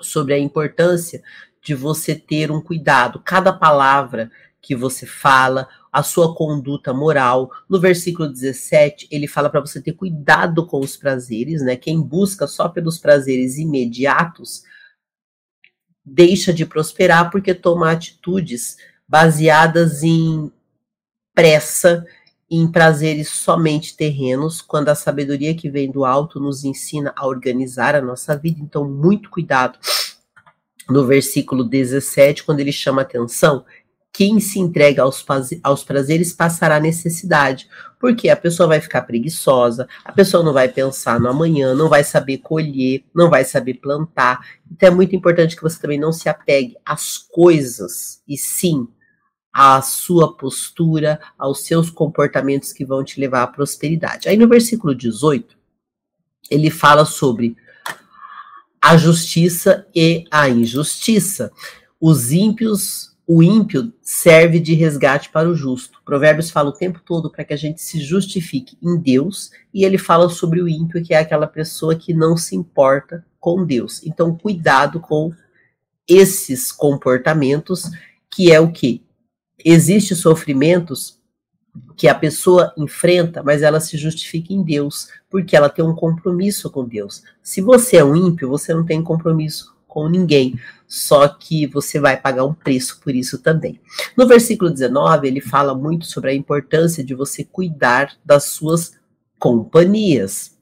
sobre 0.00 0.32
a 0.32 0.38
importância 0.38 1.22
de 1.62 1.74
você 1.74 2.14
ter 2.14 2.50
um 2.50 2.62
cuidado. 2.62 3.20
Cada 3.22 3.52
palavra 3.52 4.30
que 4.68 4.76
você 4.76 5.06
fala, 5.06 5.66
a 5.90 6.02
sua 6.02 6.34
conduta 6.34 6.92
moral. 6.92 7.50
No 7.66 7.80
versículo 7.80 8.28
17, 8.28 9.08
ele 9.10 9.26
fala 9.26 9.48
para 9.48 9.62
você 9.62 9.80
ter 9.80 9.94
cuidado 9.94 10.66
com 10.66 10.78
os 10.80 10.94
prazeres, 10.94 11.62
né? 11.62 11.74
Quem 11.74 12.02
busca 12.02 12.46
só 12.46 12.68
pelos 12.68 12.98
prazeres 12.98 13.56
imediatos 13.56 14.64
deixa 16.04 16.52
de 16.52 16.66
prosperar 16.66 17.30
porque 17.30 17.54
toma 17.54 17.90
atitudes 17.90 18.76
baseadas 19.08 20.02
em 20.02 20.52
pressa 21.34 22.04
em 22.50 22.70
prazeres 22.70 23.30
somente 23.30 23.96
terrenos, 23.96 24.60
quando 24.60 24.90
a 24.90 24.94
sabedoria 24.94 25.54
que 25.54 25.70
vem 25.70 25.90
do 25.90 26.04
alto 26.04 26.38
nos 26.38 26.62
ensina 26.62 27.14
a 27.16 27.26
organizar 27.26 27.94
a 27.94 28.02
nossa 28.02 28.36
vida. 28.36 28.60
Então, 28.60 28.86
muito 28.86 29.30
cuidado. 29.30 29.78
No 30.90 31.06
versículo 31.06 31.64
17, 31.64 32.44
quando 32.44 32.60
ele 32.60 32.72
chama 32.72 33.00
atenção, 33.00 33.64
quem 34.18 34.40
se 34.40 34.58
entrega 34.58 35.02
aos, 35.02 35.24
aos 35.62 35.84
prazeres 35.84 36.32
passará 36.32 36.80
necessidade, 36.80 37.68
porque 38.00 38.28
a 38.28 38.34
pessoa 38.34 38.66
vai 38.66 38.80
ficar 38.80 39.02
preguiçosa, 39.02 39.86
a 40.04 40.10
pessoa 40.10 40.42
não 40.42 40.52
vai 40.52 40.68
pensar 40.68 41.20
no 41.20 41.28
amanhã, 41.28 41.72
não 41.72 41.88
vai 41.88 42.02
saber 42.02 42.38
colher, 42.38 43.04
não 43.14 43.30
vai 43.30 43.44
saber 43.44 43.74
plantar. 43.74 44.44
Então 44.72 44.88
é 44.88 44.90
muito 44.90 45.14
importante 45.14 45.54
que 45.54 45.62
você 45.62 45.80
também 45.80 46.00
não 46.00 46.10
se 46.10 46.28
apegue 46.28 46.76
às 46.84 47.16
coisas, 47.16 48.20
e 48.26 48.36
sim 48.36 48.88
à 49.52 49.80
sua 49.82 50.36
postura, 50.36 51.20
aos 51.38 51.64
seus 51.64 51.88
comportamentos 51.88 52.72
que 52.72 52.84
vão 52.84 53.04
te 53.04 53.20
levar 53.20 53.44
à 53.44 53.46
prosperidade. 53.46 54.28
Aí 54.28 54.36
no 54.36 54.48
versículo 54.48 54.96
18, 54.96 55.56
ele 56.50 56.70
fala 56.70 57.04
sobre 57.04 57.56
a 58.82 58.96
justiça 58.96 59.86
e 59.94 60.24
a 60.28 60.48
injustiça. 60.48 61.52
Os 62.00 62.32
ímpios, 62.32 63.07
o 63.30 63.42
ímpio 63.42 63.92
serve 64.00 64.58
de 64.58 64.72
resgate 64.72 65.28
para 65.28 65.50
o 65.50 65.54
justo. 65.54 66.00
Provérbios 66.02 66.50
fala 66.50 66.70
o 66.70 66.72
tempo 66.72 66.98
todo 67.04 67.30
para 67.30 67.44
que 67.44 67.52
a 67.52 67.58
gente 67.58 67.82
se 67.82 68.00
justifique 68.00 68.78
em 68.82 68.96
Deus, 68.96 69.50
e 69.72 69.84
ele 69.84 69.98
fala 69.98 70.30
sobre 70.30 70.62
o 70.62 70.68
ímpio, 70.68 71.04
que 71.04 71.12
é 71.12 71.18
aquela 71.18 71.46
pessoa 71.46 71.94
que 71.94 72.14
não 72.14 72.38
se 72.38 72.56
importa 72.56 73.22
com 73.38 73.66
Deus. 73.66 74.02
Então, 74.06 74.34
cuidado 74.34 74.98
com 74.98 75.30
esses 76.08 76.72
comportamentos, 76.72 77.90
que 78.30 78.50
é 78.50 78.58
o 78.58 78.72
que? 78.72 79.04
Existem 79.62 80.16
sofrimentos 80.16 81.18
que 81.98 82.08
a 82.08 82.14
pessoa 82.14 82.72
enfrenta, 82.78 83.42
mas 83.42 83.60
ela 83.60 83.78
se 83.78 83.98
justifica 83.98 84.54
em 84.54 84.62
Deus, 84.62 85.08
porque 85.28 85.54
ela 85.54 85.68
tem 85.68 85.84
um 85.84 85.94
compromisso 85.94 86.70
com 86.70 86.82
Deus. 86.88 87.22
Se 87.42 87.60
você 87.60 87.98
é 87.98 88.04
um 88.04 88.16
ímpio, 88.16 88.48
você 88.48 88.72
não 88.72 88.86
tem 88.86 89.02
compromisso 89.02 89.76
com 89.88 90.08
ninguém, 90.08 90.60
só 90.86 91.26
que 91.26 91.66
você 91.66 91.98
vai 91.98 92.16
pagar 92.16 92.44
um 92.44 92.54
preço 92.54 93.00
por 93.00 93.14
isso 93.14 93.38
também. 93.38 93.80
No 94.16 94.28
versículo 94.28 94.70
19, 94.70 95.26
ele 95.26 95.40
fala 95.40 95.74
muito 95.74 96.06
sobre 96.06 96.30
a 96.30 96.34
importância 96.34 97.02
de 97.02 97.14
você 97.14 97.42
cuidar 97.42 98.16
das 98.24 98.44
suas 98.44 98.92
companhias. 99.38 100.56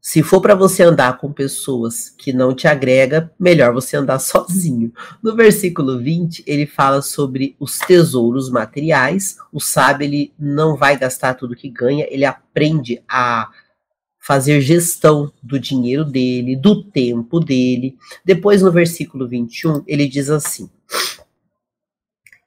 Se 0.00 0.22
for 0.22 0.40
para 0.40 0.54
você 0.54 0.84
andar 0.84 1.18
com 1.18 1.30
pessoas 1.30 2.08
que 2.08 2.32
não 2.32 2.54
te 2.54 2.66
agrega, 2.66 3.30
melhor 3.38 3.74
você 3.74 3.94
andar 3.94 4.18
sozinho. 4.18 4.90
No 5.22 5.36
versículo 5.36 5.98
20, 5.98 6.44
ele 6.46 6.64
fala 6.64 7.02
sobre 7.02 7.54
os 7.60 7.76
tesouros 7.78 8.50
materiais. 8.50 9.36
O 9.52 9.60
sábio 9.60 10.06
ele 10.06 10.32
não 10.38 10.76
vai 10.76 10.96
gastar 10.96 11.34
tudo 11.34 11.54
que 11.54 11.68
ganha, 11.68 12.06
ele 12.08 12.24
aprende 12.24 13.02
a 13.06 13.50
fazer 14.28 14.60
gestão 14.60 15.32
do 15.42 15.58
dinheiro 15.58 16.04
dele, 16.04 16.54
do 16.54 16.84
tempo 16.84 17.40
dele. 17.40 17.96
Depois, 18.22 18.60
no 18.60 18.70
versículo 18.70 19.26
21, 19.26 19.82
ele 19.86 20.06
diz 20.06 20.28
assim: 20.28 20.68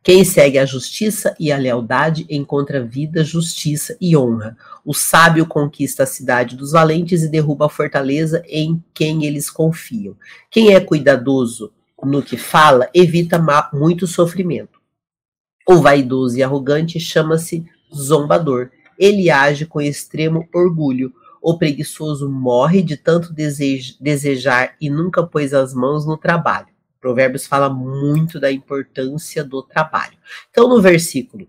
Quem 0.03 0.23
segue 0.23 0.59
a 0.59 0.65
justiça 0.65 1.35
e 1.39 1.51
a 1.51 1.57
lealdade 1.57 2.27
encontra 2.29 2.85
vida, 2.85 3.23
justiça 3.23 3.97
e 3.99 4.15
honra. 4.15 4.55
O 4.85 4.93
sábio 4.93 5.43
conquista 5.47 6.03
a 6.03 6.05
cidade 6.05 6.55
dos 6.55 6.71
valentes 6.71 7.23
e 7.23 7.27
derruba 7.27 7.65
a 7.65 7.69
fortaleza 7.69 8.43
em 8.47 8.83
quem 8.93 9.25
eles 9.25 9.49
confiam. 9.49 10.15
Quem 10.51 10.75
é 10.75 10.79
cuidadoso 10.79 11.73
no 12.03 12.21
que 12.21 12.37
fala 12.37 12.91
evita 12.93 13.43
muito 13.73 14.05
sofrimento. 14.05 14.79
O 15.67 15.77
vaidoso 15.77 16.37
e 16.37 16.43
arrogante 16.43 16.99
chama-se 16.99 17.65
zombador. 17.91 18.69
Ele 18.99 19.31
age 19.31 19.65
com 19.65 19.81
extremo 19.81 20.47
orgulho. 20.53 21.11
O 21.41 21.57
preguiçoso 21.57 22.29
morre 22.29 22.83
de 22.83 22.95
tanto 22.95 23.33
desejar 23.33 24.75
e 24.79 24.89
nunca 24.89 25.25
pôs 25.25 25.53
as 25.53 25.73
mãos 25.73 26.05
no 26.05 26.15
trabalho. 26.15 26.67
Provérbios 26.99 27.47
fala 27.47 27.67
muito 27.67 28.39
da 28.39 28.51
importância 28.51 29.43
do 29.43 29.63
trabalho. 29.63 30.15
Então, 30.51 30.69
no 30.69 30.79
versículo 30.79 31.47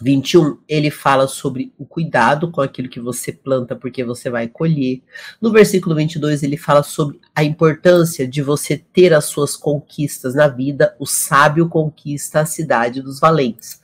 21, 0.00 0.58
ele 0.68 0.90
fala 0.90 1.26
sobre 1.26 1.74
o 1.78 1.84
cuidado 1.84 2.50
com 2.50 2.60
aquilo 2.62 2.88
que 2.88 3.00
você 3.00 3.32
planta, 3.32 3.76
porque 3.76 4.02
você 4.02 4.30
vai 4.30 4.48
colher. 4.48 5.02
No 5.40 5.50
versículo 5.50 5.94
22, 5.94 6.42
ele 6.42 6.56
fala 6.56 6.82
sobre 6.82 7.20
a 7.34 7.44
importância 7.44 8.26
de 8.26 8.42
você 8.42 8.78
ter 8.78 9.12
as 9.12 9.26
suas 9.26 9.56
conquistas 9.56 10.34
na 10.34 10.48
vida. 10.48 10.96
O 10.98 11.06
sábio 11.06 11.68
conquista 11.68 12.40
a 12.40 12.46
cidade 12.46 13.02
dos 13.02 13.20
valentes. 13.20 13.80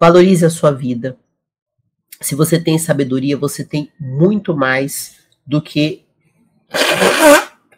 Valorize 0.00 0.44
a 0.44 0.50
sua 0.50 0.70
vida. 0.70 1.18
Se 2.20 2.34
você 2.34 2.58
tem 2.58 2.78
sabedoria, 2.78 3.36
você 3.36 3.64
tem 3.64 3.92
muito 3.98 4.56
mais 4.56 5.16
do 5.46 5.60
que 5.60 6.04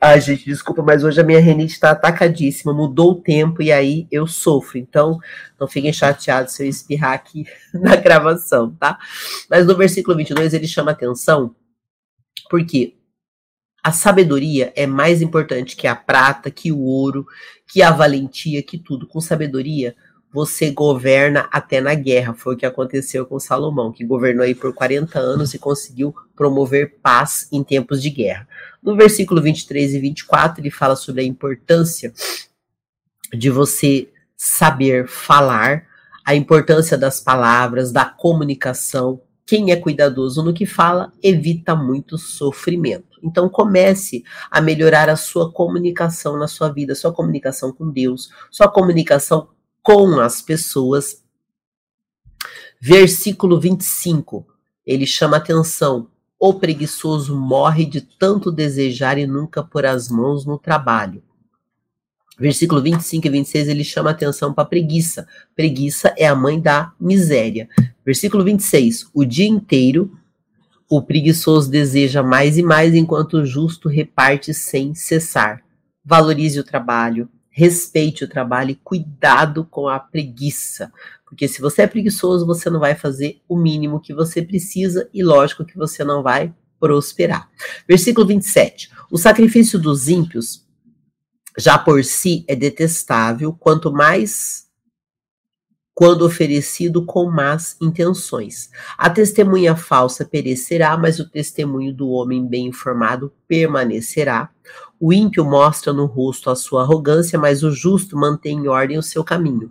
Ai, 0.01 0.21
gente, 0.21 0.45
desculpa, 0.45 0.81
mas 0.81 1.03
hoje 1.03 1.21
a 1.21 1.25
minha 1.25 1.41
renite 1.41 1.73
está 1.73 1.91
atacadíssima, 1.91 2.73
mudou 2.73 3.13
o 3.13 3.21
tempo 3.21 3.61
e 3.61 3.73
aí 3.73 4.07
eu 4.13 4.29
sofro. 4.29 4.79
Então, 4.79 5.19
não 5.59 5.67
fiquem 5.67 5.93
chateados 5.93 6.53
se 6.55 6.63
eu 6.63 6.69
espirrar 6.69 7.15
aqui 7.15 7.45
na 7.75 7.97
gravação, 7.97 8.71
tá? 8.77 8.97
Mas 9.51 9.67
no 9.67 9.77
versículo 9.77 10.17
22 10.17 10.55
ele 10.55 10.69
chama 10.69 10.93
atenção 10.93 11.55
porque 12.49 12.95
a 13.83 13.91
sabedoria 13.91 14.73
é 14.77 14.87
mais 14.87 15.21
importante 15.21 15.75
que 15.75 15.87
a 15.87 15.97
prata, 15.97 16.51
que 16.51 16.71
o 16.71 16.81
ouro, 16.81 17.27
que 17.67 17.83
a 17.83 17.91
valentia, 17.91 18.63
que 18.63 18.79
tudo. 18.79 19.07
Com 19.07 19.21
sabedoria, 19.21 19.97
você 20.33 20.71
governa 20.71 21.49
até 21.51 21.81
na 21.81 21.95
guerra. 21.95 22.35
Foi 22.35 22.55
o 22.55 22.59
que 22.59 22.67
aconteceu 22.67 23.25
com 23.27 23.39
Salomão, 23.39 23.93
que 23.93 24.05
governou 24.05 24.45
aí 24.45 24.55
por 24.55 24.73
40 24.75 25.19
anos 25.19 25.55
e 25.55 25.59
conseguiu 25.59 26.15
promover 26.37 26.99
paz 27.03 27.49
em 27.51 27.63
tempos 27.63 28.03
de 28.03 28.11
guerra. 28.11 28.47
No 28.83 28.97
versículo 28.97 29.41
23 29.41 29.95
e 29.95 30.01
24, 30.01 30.61
ele 30.61 30.71
fala 30.71 30.97
sobre 30.97 31.23
a 31.23 31.25
importância 31.25 32.13
de 33.33 33.51
você 33.51 34.09
saber 34.37 35.09
falar, 35.09 35.85
a 36.25 36.35
importância 36.35 36.97
das 36.97 37.21
palavras, 37.21 37.91
da 37.91 38.05
comunicação. 38.05 39.21
Quem 39.47 39.73
é 39.73 39.77
cuidadoso 39.77 40.43
no 40.43 40.53
que 40.53 40.67
fala 40.67 41.11
evita 41.23 41.75
muito 41.75 42.19
sofrimento. 42.19 43.19
Então 43.23 43.49
comece 43.49 44.23
a 44.51 44.61
melhorar 44.61 45.09
a 45.09 45.17
sua 45.17 45.51
comunicação 45.51 46.39
na 46.39 46.47
sua 46.47 46.69
vida, 46.69 46.95
sua 46.95 47.13
comunicação 47.13 47.73
com 47.73 47.91
Deus, 47.91 48.31
sua 48.51 48.69
comunicação 48.69 49.49
com 49.89 50.21
as 50.21 50.43
pessoas. 50.43 51.25
Versículo 52.79 53.59
25, 53.59 54.47
ele 54.85 55.07
chama 55.07 55.39
atenção. 55.39 56.11
O 56.39 56.53
preguiçoso 56.53 57.35
morre 57.35 57.87
de 57.87 58.03
tanto 58.03 58.53
desejar 58.53 59.17
e 59.17 59.27
nunca 59.27 59.65
pôr 59.65 59.87
as 59.87 60.11
mãos 60.11 60.45
no 60.45 60.59
trabalho. 60.59 61.23
Versículo 62.39 62.83
25 62.83 63.27
e 63.29 63.31
26, 63.31 63.69
ele 63.69 63.83
chama 63.83 64.11
atenção 64.11 64.53
para 64.53 64.69
preguiça. 64.69 65.27
Preguiça 65.57 66.15
é 66.19 66.27
a 66.27 66.37
mãe 66.37 66.61
da 66.61 66.93
miséria. 67.01 67.67
Versículo 68.05 68.45
26, 68.45 69.09
o 69.15 69.25
dia 69.25 69.49
inteiro 69.49 70.13
o 70.87 71.01
preguiçoso 71.01 71.71
deseja 71.71 72.23
mais 72.23 72.59
e 72.59 72.63
mais, 72.63 72.95
enquanto 72.95 73.39
o 73.39 73.47
justo 73.47 73.89
reparte 73.89 74.53
sem 74.53 74.95
cessar. 74.95 75.63
Valorize 76.05 76.61
o 76.61 76.65
trabalho, 76.65 77.29
respeite 77.59 78.23
o 78.23 78.29
trabalho 78.29 78.71
e 78.71 78.77
cuidado 78.77 79.65
com 79.65 79.89
a 79.89 79.99
preguiça. 79.99 80.93
Porque 81.27 81.49
se 81.49 81.61
você 81.61 81.83
é 81.83 81.87
preguiçoso, 81.89 82.47
você 82.47 82.71
não 82.71 82.79
vai 82.79 82.95
fazer 82.95 83.41
o 83.49 83.57
mínimo 83.57 84.01
que 84.01 84.15
você 84.15 84.41
precisa 84.41 85.11
e 85.13 85.25
lógico 85.25 85.65
que 85.65 85.77
você 85.77 86.05
não 86.05 86.23
vai 86.23 86.55
prosperar. 86.79 87.51
Versículo 87.89 88.25
27. 88.29 88.93
O 89.11 89.19
sacrifício 89.19 89.77
dos 89.77 90.07
ímpios 90.07 90.65
já 91.59 91.77
por 91.77 92.05
si 92.05 92.45
é 92.47 92.55
detestável, 92.55 93.53
quanto 93.53 93.93
mais 93.93 94.69
quando 95.93 96.25
oferecido 96.25 97.05
com 97.05 97.29
más 97.29 97.77
intenções. 97.83 98.71
A 98.97 99.11
testemunha 99.11 99.75
falsa 99.75 100.25
perecerá, 100.25 100.97
mas 100.97 101.19
o 101.19 101.29
testemunho 101.29 101.93
do 101.93 102.11
homem 102.11 102.47
bem 102.47 102.69
informado 102.69 103.33
permanecerá. 103.49 104.49
O 105.01 105.13
ímpio 105.13 105.45
mostra 105.45 105.93
no 105.93 106.07
rosto 106.07 106.51
a 106.51 106.57
sua 106.57 106.83
arrogância, 106.83 107.39
mas 107.39 107.63
o 107.63 107.71
justo 107.71 108.17
mantém 108.17 108.59
em 108.59 108.69
ordem 108.69 108.99
o 108.99 109.03
seu 109.03 109.23
caminho. 109.23 109.71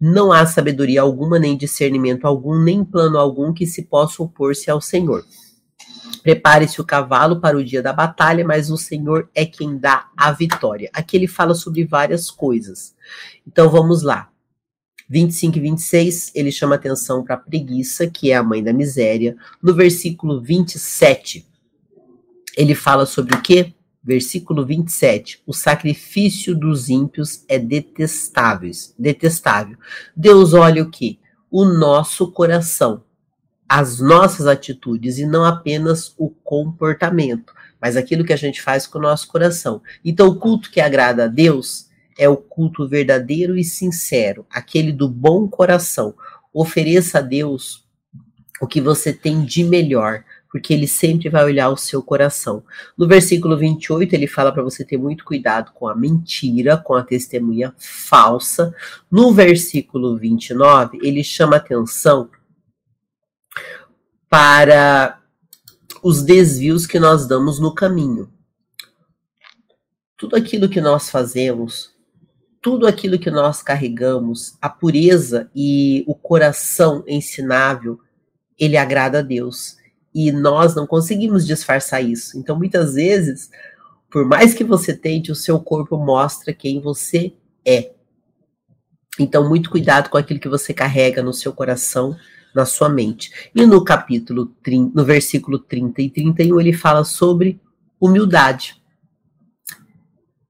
Não 0.00 0.32
há 0.32 0.44
sabedoria 0.46 1.02
alguma, 1.02 1.38
nem 1.38 1.56
discernimento 1.56 2.26
algum, 2.26 2.58
nem 2.58 2.84
plano 2.84 3.18
algum 3.18 3.52
que 3.52 3.66
se 3.66 3.82
possa 3.82 4.22
opor-se 4.22 4.70
ao 4.70 4.80
Senhor. 4.80 5.24
Prepare-se 6.22 6.80
o 6.80 6.84
cavalo 6.84 7.40
para 7.40 7.56
o 7.56 7.64
dia 7.64 7.82
da 7.82 7.92
batalha, 7.92 8.44
mas 8.44 8.70
o 8.70 8.76
Senhor 8.76 9.28
é 9.34 9.46
quem 9.46 9.78
dá 9.78 10.08
a 10.16 10.32
vitória. 10.32 10.90
Aqui 10.92 11.16
ele 11.16 11.26
fala 11.26 11.54
sobre 11.54 11.84
várias 11.84 12.30
coisas. 12.30 12.94
Então 13.46 13.70
vamos 13.70 14.02
lá. 14.02 14.30
25 15.08 15.56
e 15.56 15.60
26, 15.60 16.32
ele 16.34 16.50
chama 16.50 16.74
atenção 16.74 17.22
para 17.22 17.36
a 17.36 17.38
preguiça, 17.38 18.08
que 18.08 18.32
é 18.32 18.36
a 18.36 18.42
mãe 18.42 18.62
da 18.62 18.72
miséria. 18.72 19.36
No 19.62 19.72
versículo 19.72 20.42
27, 20.42 21.46
ele 22.56 22.74
fala 22.74 23.06
sobre 23.06 23.36
o 23.36 23.40
quê? 23.40 23.72
Versículo 24.06 24.64
27. 24.64 25.42
O 25.44 25.52
sacrifício 25.52 26.54
dos 26.54 26.88
ímpios 26.88 27.44
é 27.48 27.58
detestável. 27.58 28.70
detestável. 28.96 29.76
Deus 30.16 30.54
olha 30.54 30.84
o 30.84 30.90
que? 30.90 31.18
O 31.50 31.64
nosso 31.64 32.30
coração, 32.30 33.02
as 33.68 33.98
nossas 33.98 34.46
atitudes 34.46 35.18
e 35.18 35.26
não 35.26 35.44
apenas 35.44 36.14
o 36.16 36.30
comportamento, 36.30 37.52
mas 37.80 37.96
aquilo 37.96 38.24
que 38.24 38.32
a 38.32 38.36
gente 38.36 38.62
faz 38.62 38.86
com 38.86 39.00
o 39.00 39.02
nosso 39.02 39.26
coração. 39.26 39.82
Então, 40.04 40.28
o 40.28 40.36
culto 40.36 40.70
que 40.70 40.80
agrada 40.80 41.24
a 41.24 41.28
Deus 41.28 41.88
é 42.16 42.28
o 42.28 42.36
culto 42.36 42.86
verdadeiro 42.86 43.58
e 43.58 43.64
sincero, 43.64 44.46
aquele 44.48 44.92
do 44.92 45.08
bom 45.08 45.48
coração. 45.48 46.14
Ofereça 46.54 47.18
a 47.18 47.22
Deus 47.22 47.84
o 48.60 48.68
que 48.68 48.80
você 48.80 49.12
tem 49.12 49.44
de 49.44 49.64
melhor, 49.64 50.24
porque 50.50 50.72
ele 50.72 50.86
sempre 50.86 51.28
vai 51.28 51.44
olhar 51.44 51.68
o 51.68 51.76
seu 51.76 52.02
coração. 52.02 52.62
No 52.96 53.06
versículo 53.06 53.56
28, 53.56 54.14
ele 54.14 54.26
fala 54.26 54.52
para 54.52 54.62
você 54.62 54.84
ter 54.84 54.96
muito 54.96 55.24
cuidado 55.24 55.72
com 55.72 55.88
a 55.88 55.94
mentira, 55.94 56.76
com 56.76 56.94
a 56.94 57.02
testemunha 57.02 57.74
falsa. 57.78 58.74
No 59.10 59.32
versículo 59.32 60.16
29, 60.16 60.98
ele 61.02 61.22
chama 61.22 61.56
atenção 61.56 62.30
para 64.28 65.20
os 66.02 66.22
desvios 66.22 66.86
que 66.86 66.98
nós 66.98 67.26
damos 67.26 67.58
no 67.58 67.74
caminho. 67.74 68.30
Tudo 70.16 70.36
aquilo 70.36 70.68
que 70.68 70.80
nós 70.80 71.10
fazemos, 71.10 71.94
tudo 72.62 72.86
aquilo 72.86 73.18
que 73.18 73.30
nós 73.30 73.62
carregamos, 73.62 74.56
a 74.60 74.68
pureza 74.68 75.50
e 75.54 76.04
o 76.06 76.14
coração 76.14 77.04
ensinável, 77.06 78.00
ele 78.58 78.76
agrada 78.76 79.18
a 79.18 79.22
Deus. 79.22 79.76
E 80.18 80.32
nós 80.32 80.74
não 80.74 80.86
conseguimos 80.86 81.46
disfarçar 81.46 82.02
isso. 82.02 82.38
Então, 82.38 82.56
muitas 82.56 82.94
vezes, 82.94 83.50
por 84.10 84.24
mais 84.24 84.54
que 84.54 84.64
você 84.64 84.96
tente, 84.96 85.30
o 85.30 85.34
seu 85.34 85.60
corpo 85.60 85.98
mostra 85.98 86.54
quem 86.54 86.80
você 86.80 87.34
é. 87.62 87.92
Então, 89.18 89.46
muito 89.46 89.68
cuidado 89.68 90.08
com 90.08 90.16
aquilo 90.16 90.40
que 90.40 90.48
você 90.48 90.72
carrega 90.72 91.22
no 91.22 91.34
seu 91.34 91.52
coração, 91.52 92.16
na 92.54 92.64
sua 92.64 92.88
mente. 92.88 93.50
E 93.54 93.66
no 93.66 93.84
capítulo 93.84 94.46
30, 94.62 94.92
no 94.94 95.04
versículo 95.04 95.58
30 95.58 96.00
e 96.00 96.08
31, 96.08 96.60
ele 96.62 96.72
fala 96.72 97.04
sobre 97.04 97.60
humildade. 98.00 98.82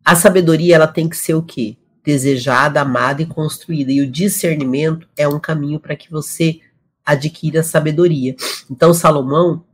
A 0.04 0.14
sabedoria, 0.14 0.76
ela 0.76 0.86
tem 0.86 1.08
que 1.08 1.16
ser 1.16 1.34
o 1.34 1.42
quê? 1.42 1.76
desejada, 2.06 2.80
amada 2.80 3.20
e 3.20 3.26
construída. 3.26 3.90
E 3.90 4.00
o 4.00 4.08
discernimento 4.08 5.08
é 5.16 5.26
um 5.26 5.40
caminho 5.40 5.80
para 5.80 5.96
que 5.96 6.08
você 6.08 6.60
adquira 7.06 7.62
sabedoria. 7.62 8.34
Então, 8.68 8.92
Salomão, 8.92 9.64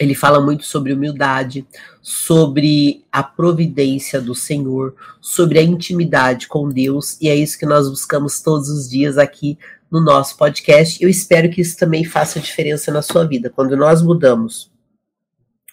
ele 0.00 0.14
fala 0.14 0.40
muito 0.40 0.64
sobre 0.64 0.92
humildade, 0.92 1.66
sobre 2.00 3.04
a 3.12 3.22
providência 3.22 4.20
do 4.20 4.34
Senhor, 4.34 4.94
sobre 5.20 5.58
a 5.58 5.62
intimidade 5.62 6.48
com 6.48 6.68
Deus, 6.68 7.18
e 7.20 7.28
é 7.28 7.34
isso 7.34 7.58
que 7.58 7.66
nós 7.66 7.88
buscamos 7.88 8.40
todos 8.40 8.68
os 8.68 8.88
dias 8.88 9.18
aqui 9.18 9.58
no 9.90 10.00
nosso 10.00 10.36
podcast. 10.36 11.02
Eu 11.02 11.08
espero 11.08 11.50
que 11.50 11.60
isso 11.60 11.76
também 11.76 12.04
faça 12.04 12.40
diferença 12.40 12.92
na 12.92 13.02
sua 13.02 13.26
vida. 13.26 13.50
Quando 13.50 13.76
nós 13.76 14.00
mudamos 14.00 14.70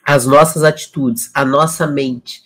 as 0.03 0.25
nossas 0.25 0.63
atitudes, 0.63 1.29
a 1.33 1.43
nossa 1.43 1.85
mente, 1.85 2.43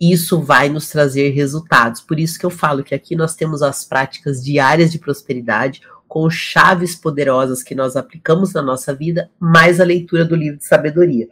isso 0.00 0.40
vai 0.40 0.68
nos 0.68 0.88
trazer 0.88 1.30
resultados. 1.30 2.00
Por 2.00 2.18
isso 2.18 2.38
que 2.38 2.46
eu 2.46 2.50
falo 2.50 2.82
que 2.82 2.94
aqui 2.94 3.14
nós 3.14 3.34
temos 3.34 3.62
as 3.62 3.84
práticas 3.84 4.42
diárias 4.42 4.90
de 4.90 4.98
prosperidade 4.98 5.80
com 6.08 6.28
chaves 6.30 6.94
poderosas 6.94 7.62
que 7.62 7.74
nós 7.74 7.96
aplicamos 7.96 8.52
na 8.52 8.62
nossa 8.62 8.94
vida, 8.94 9.30
mais 9.38 9.80
a 9.80 9.84
leitura 9.84 10.24
do 10.24 10.36
livro 10.36 10.58
de 10.58 10.64
sabedoria. 10.64 11.28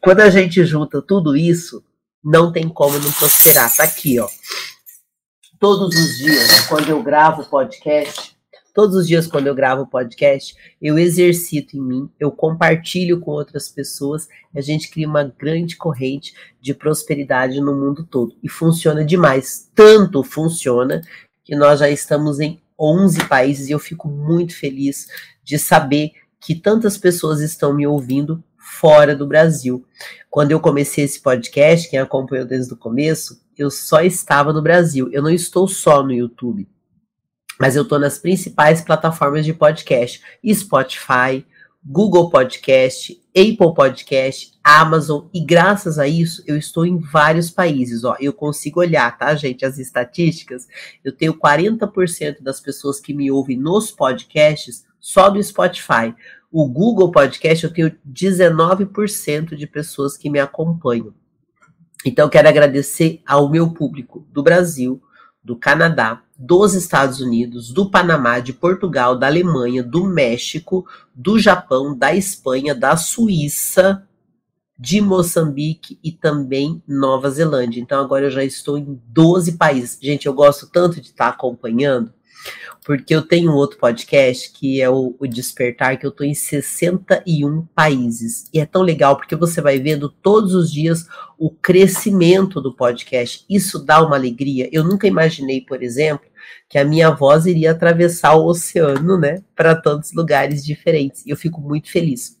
Quando 0.00 0.20
a 0.20 0.30
gente 0.30 0.64
junta 0.64 1.00
tudo 1.00 1.36
isso, 1.36 1.82
não 2.22 2.52
tem 2.52 2.68
como 2.68 2.98
não 2.98 3.12
prosperar. 3.12 3.74
Tá 3.74 3.84
aqui, 3.84 4.18
ó. 4.18 4.28
Todos 5.58 5.96
os 5.96 6.18
dias, 6.18 6.60
quando 6.66 6.90
eu 6.90 7.02
gravo 7.02 7.44
podcast, 7.44 8.34
Todos 8.74 8.96
os 8.96 9.06
dias, 9.06 9.28
quando 9.28 9.46
eu 9.46 9.54
gravo 9.54 9.86
podcast, 9.86 10.52
eu 10.82 10.98
exercito 10.98 11.76
em 11.76 11.80
mim, 11.80 12.10
eu 12.18 12.32
compartilho 12.32 13.20
com 13.20 13.30
outras 13.30 13.68
pessoas, 13.68 14.28
a 14.52 14.60
gente 14.60 14.90
cria 14.90 15.06
uma 15.06 15.22
grande 15.22 15.76
corrente 15.76 16.34
de 16.60 16.74
prosperidade 16.74 17.60
no 17.60 17.72
mundo 17.72 18.04
todo. 18.04 18.34
E 18.42 18.48
funciona 18.48 19.04
demais. 19.04 19.70
Tanto 19.76 20.24
funciona 20.24 21.02
que 21.44 21.54
nós 21.54 21.78
já 21.78 21.88
estamos 21.88 22.40
em 22.40 22.60
11 22.78 23.28
países 23.28 23.68
e 23.68 23.72
eu 23.72 23.78
fico 23.78 24.08
muito 24.08 24.56
feliz 24.56 25.06
de 25.42 25.58
saber 25.58 26.12
que 26.40 26.54
tantas 26.54 26.98
pessoas 26.98 27.40
estão 27.40 27.74
me 27.74 27.86
ouvindo 27.86 28.42
fora 28.58 29.14
do 29.14 29.26
Brasil. 29.26 29.86
Quando 30.30 30.50
eu 30.50 30.60
comecei 30.60 31.04
esse 31.04 31.20
podcast, 31.20 31.88
quem 31.88 31.98
acompanhou 31.98 32.46
desde 32.46 32.72
o 32.72 32.76
começo, 32.76 33.40
eu 33.56 33.70
só 33.70 34.00
estava 34.00 34.52
no 34.52 34.62
Brasil. 34.62 35.08
Eu 35.12 35.22
não 35.22 35.30
estou 35.30 35.68
só 35.68 36.02
no 36.02 36.12
YouTube 36.12 36.68
mas 37.58 37.76
eu 37.76 37.82
estou 37.82 37.98
nas 37.98 38.18
principais 38.18 38.80
plataformas 38.80 39.44
de 39.44 39.52
podcast: 39.52 40.20
Spotify, 40.52 41.46
Google 41.86 42.30
Podcast, 42.30 43.20
Apple 43.36 43.74
Podcast, 43.74 44.58
Amazon, 44.64 45.26
e 45.34 45.44
graças 45.44 45.98
a 45.98 46.08
isso 46.08 46.42
eu 46.46 46.56
estou 46.56 46.86
em 46.86 46.98
vários 46.98 47.50
países. 47.50 48.04
Ó, 48.04 48.16
eu 48.18 48.32
consigo 48.32 48.80
olhar, 48.80 49.18
tá, 49.18 49.34
gente, 49.34 49.66
as 49.66 49.78
estatísticas. 49.78 50.66
Eu 51.04 51.12
tenho 51.12 51.34
40% 51.34 52.42
das 52.42 52.58
pessoas 52.58 52.98
que 52.98 53.12
me 53.12 53.30
ouvem 53.30 53.58
nos 53.58 53.90
podcasts 53.90 54.86
só 54.98 55.28
do 55.28 55.42
Spotify. 55.42 56.14
O 56.50 56.66
Google 56.66 57.12
Podcast 57.12 57.64
eu 57.64 57.72
tenho 57.72 57.94
19% 58.10 59.54
de 59.54 59.66
pessoas 59.66 60.16
que 60.16 60.30
me 60.30 60.40
acompanham. 60.40 61.12
Então, 62.02 62.30
quero 62.30 62.48
agradecer 62.48 63.20
ao 63.26 63.50
meu 63.50 63.74
público 63.74 64.26
do 64.32 64.42
Brasil, 64.42 65.02
do 65.42 65.54
Canadá, 65.54 66.22
dos 66.36 66.74
Estados 66.74 67.20
Unidos, 67.20 67.70
do 67.70 67.90
Panamá, 67.90 68.40
de 68.40 68.52
Portugal, 68.52 69.16
da 69.16 69.26
Alemanha, 69.26 69.82
do 69.82 70.04
México, 70.04 70.86
do 71.14 71.38
Japão, 71.38 71.96
da 71.96 72.14
Espanha, 72.14 72.74
da 72.74 72.96
Suíça, 72.96 74.06
de 74.76 75.00
Moçambique 75.00 75.98
e 76.02 76.10
também 76.10 76.82
Nova 76.86 77.30
Zelândia. 77.30 77.80
Então 77.80 78.00
agora 78.00 78.26
eu 78.26 78.30
já 78.30 78.44
estou 78.44 78.76
em 78.76 79.00
12 79.06 79.52
países. 79.52 79.98
Gente, 80.02 80.26
eu 80.26 80.34
gosto 80.34 80.66
tanto 80.66 81.00
de 81.00 81.08
estar 81.08 81.28
acompanhando 81.28 82.12
porque 82.84 83.14
eu 83.14 83.22
tenho 83.22 83.52
outro 83.52 83.78
podcast 83.78 84.52
que 84.52 84.82
é 84.82 84.90
o, 84.90 85.16
o, 85.18 85.26
Despertar, 85.26 85.98
que 85.98 86.06
eu 86.06 86.10
tô 86.10 86.22
em 86.22 86.34
61 86.34 87.64
países. 87.74 88.44
E 88.52 88.60
é 88.60 88.66
tão 88.66 88.82
legal 88.82 89.16
porque 89.16 89.34
você 89.34 89.62
vai 89.62 89.78
vendo 89.80 90.10
todos 90.10 90.54
os 90.54 90.70
dias 90.70 91.06
o 91.38 91.50
crescimento 91.50 92.60
do 92.60 92.76
podcast. 92.76 93.44
Isso 93.48 93.82
dá 93.82 94.04
uma 94.04 94.16
alegria. 94.16 94.68
Eu 94.70 94.84
nunca 94.84 95.06
imaginei, 95.06 95.62
por 95.62 95.82
exemplo, 95.82 96.26
que 96.68 96.76
a 96.76 96.84
minha 96.84 97.10
voz 97.10 97.46
iria 97.46 97.70
atravessar 97.70 98.34
o 98.34 98.44
oceano, 98.46 99.18
né, 99.18 99.42
para 99.56 99.74
tantos 99.74 100.12
lugares 100.12 100.62
diferentes. 100.62 101.24
E 101.24 101.30
eu 101.30 101.36
fico 101.38 101.62
muito 101.62 101.90
feliz. 101.90 102.38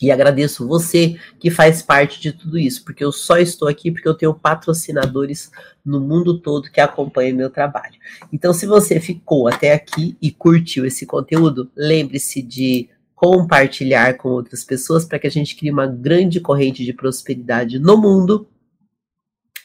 E 0.00 0.10
agradeço 0.10 0.66
você 0.66 1.18
que 1.38 1.50
faz 1.50 1.82
parte 1.82 2.20
de 2.20 2.32
tudo 2.32 2.58
isso, 2.58 2.82
porque 2.84 3.04
eu 3.04 3.12
só 3.12 3.36
estou 3.36 3.68
aqui 3.68 3.90
porque 3.90 4.08
eu 4.08 4.14
tenho 4.14 4.32
patrocinadores 4.32 5.50
no 5.84 6.00
mundo 6.00 6.38
todo 6.38 6.70
que 6.70 6.80
acompanham 6.80 7.36
meu 7.36 7.50
trabalho. 7.50 7.96
Então, 8.32 8.54
se 8.54 8.64
você 8.64 8.98
ficou 8.98 9.46
até 9.46 9.74
aqui 9.74 10.16
e 10.22 10.30
curtiu 10.30 10.86
esse 10.86 11.04
conteúdo, 11.04 11.70
lembre-se 11.76 12.40
de 12.40 12.88
compartilhar 13.14 14.16
com 14.16 14.30
outras 14.30 14.64
pessoas 14.64 15.04
para 15.04 15.18
que 15.18 15.26
a 15.26 15.30
gente 15.30 15.54
crie 15.54 15.70
uma 15.70 15.86
grande 15.86 16.40
corrente 16.40 16.82
de 16.82 16.94
prosperidade 16.94 17.78
no 17.78 17.98
mundo. 17.98 18.48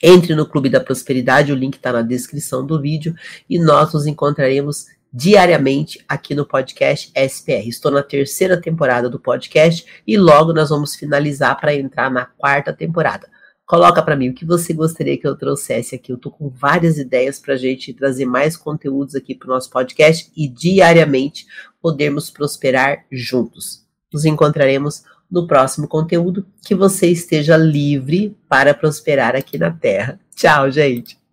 Entre 0.03 0.35
no 0.35 0.45
Clube 0.45 0.69
da 0.69 0.81
Prosperidade, 0.81 1.53
o 1.53 1.55
link 1.55 1.75
está 1.75 1.93
na 1.93 2.01
descrição 2.01 2.65
do 2.65 2.81
vídeo 2.81 3.15
e 3.49 3.57
nós 3.57 3.93
nos 3.93 4.05
encontraremos 4.05 4.87
diariamente 5.15 6.03
aqui 6.09 6.35
no 6.35 6.45
podcast 6.45 7.09
SPR. 7.15 7.69
Estou 7.69 7.89
na 7.89 8.03
terceira 8.03 8.59
temporada 8.59 9.09
do 9.09 9.17
podcast 9.17 9.85
e 10.05 10.17
logo 10.17 10.51
nós 10.51 10.69
vamos 10.69 10.93
finalizar 10.93 11.57
para 11.57 11.73
entrar 11.73 12.11
na 12.11 12.25
quarta 12.25 12.73
temporada. 12.73 13.25
Coloca 13.65 14.03
para 14.03 14.17
mim 14.17 14.29
o 14.29 14.33
que 14.33 14.43
você 14.43 14.73
gostaria 14.73 15.17
que 15.17 15.25
eu 15.25 15.37
trouxesse 15.37 15.95
aqui. 15.95 16.11
Eu 16.11 16.17
tô 16.17 16.29
com 16.29 16.49
várias 16.49 16.97
ideias 16.97 17.39
para 17.39 17.53
a 17.53 17.57
gente 17.57 17.93
trazer 17.93 18.25
mais 18.25 18.57
conteúdos 18.57 19.15
aqui 19.15 19.33
para 19.33 19.47
o 19.47 19.53
nosso 19.53 19.69
podcast 19.69 20.29
e 20.35 20.49
diariamente 20.49 21.45
podermos 21.81 22.29
prosperar 22.29 23.05
juntos. 23.09 23.85
Nos 24.13 24.25
encontraremos 24.25 25.03
no 25.31 25.47
próximo 25.47 25.87
conteúdo. 25.87 26.45
Que 26.63 26.75
você 26.75 27.07
esteja 27.07 27.55
livre 27.55 28.37
para 28.49 28.73
prosperar 28.73 29.33
aqui 29.33 29.57
na 29.57 29.71
Terra. 29.71 30.19
Tchau, 30.35 30.69
gente! 30.69 31.24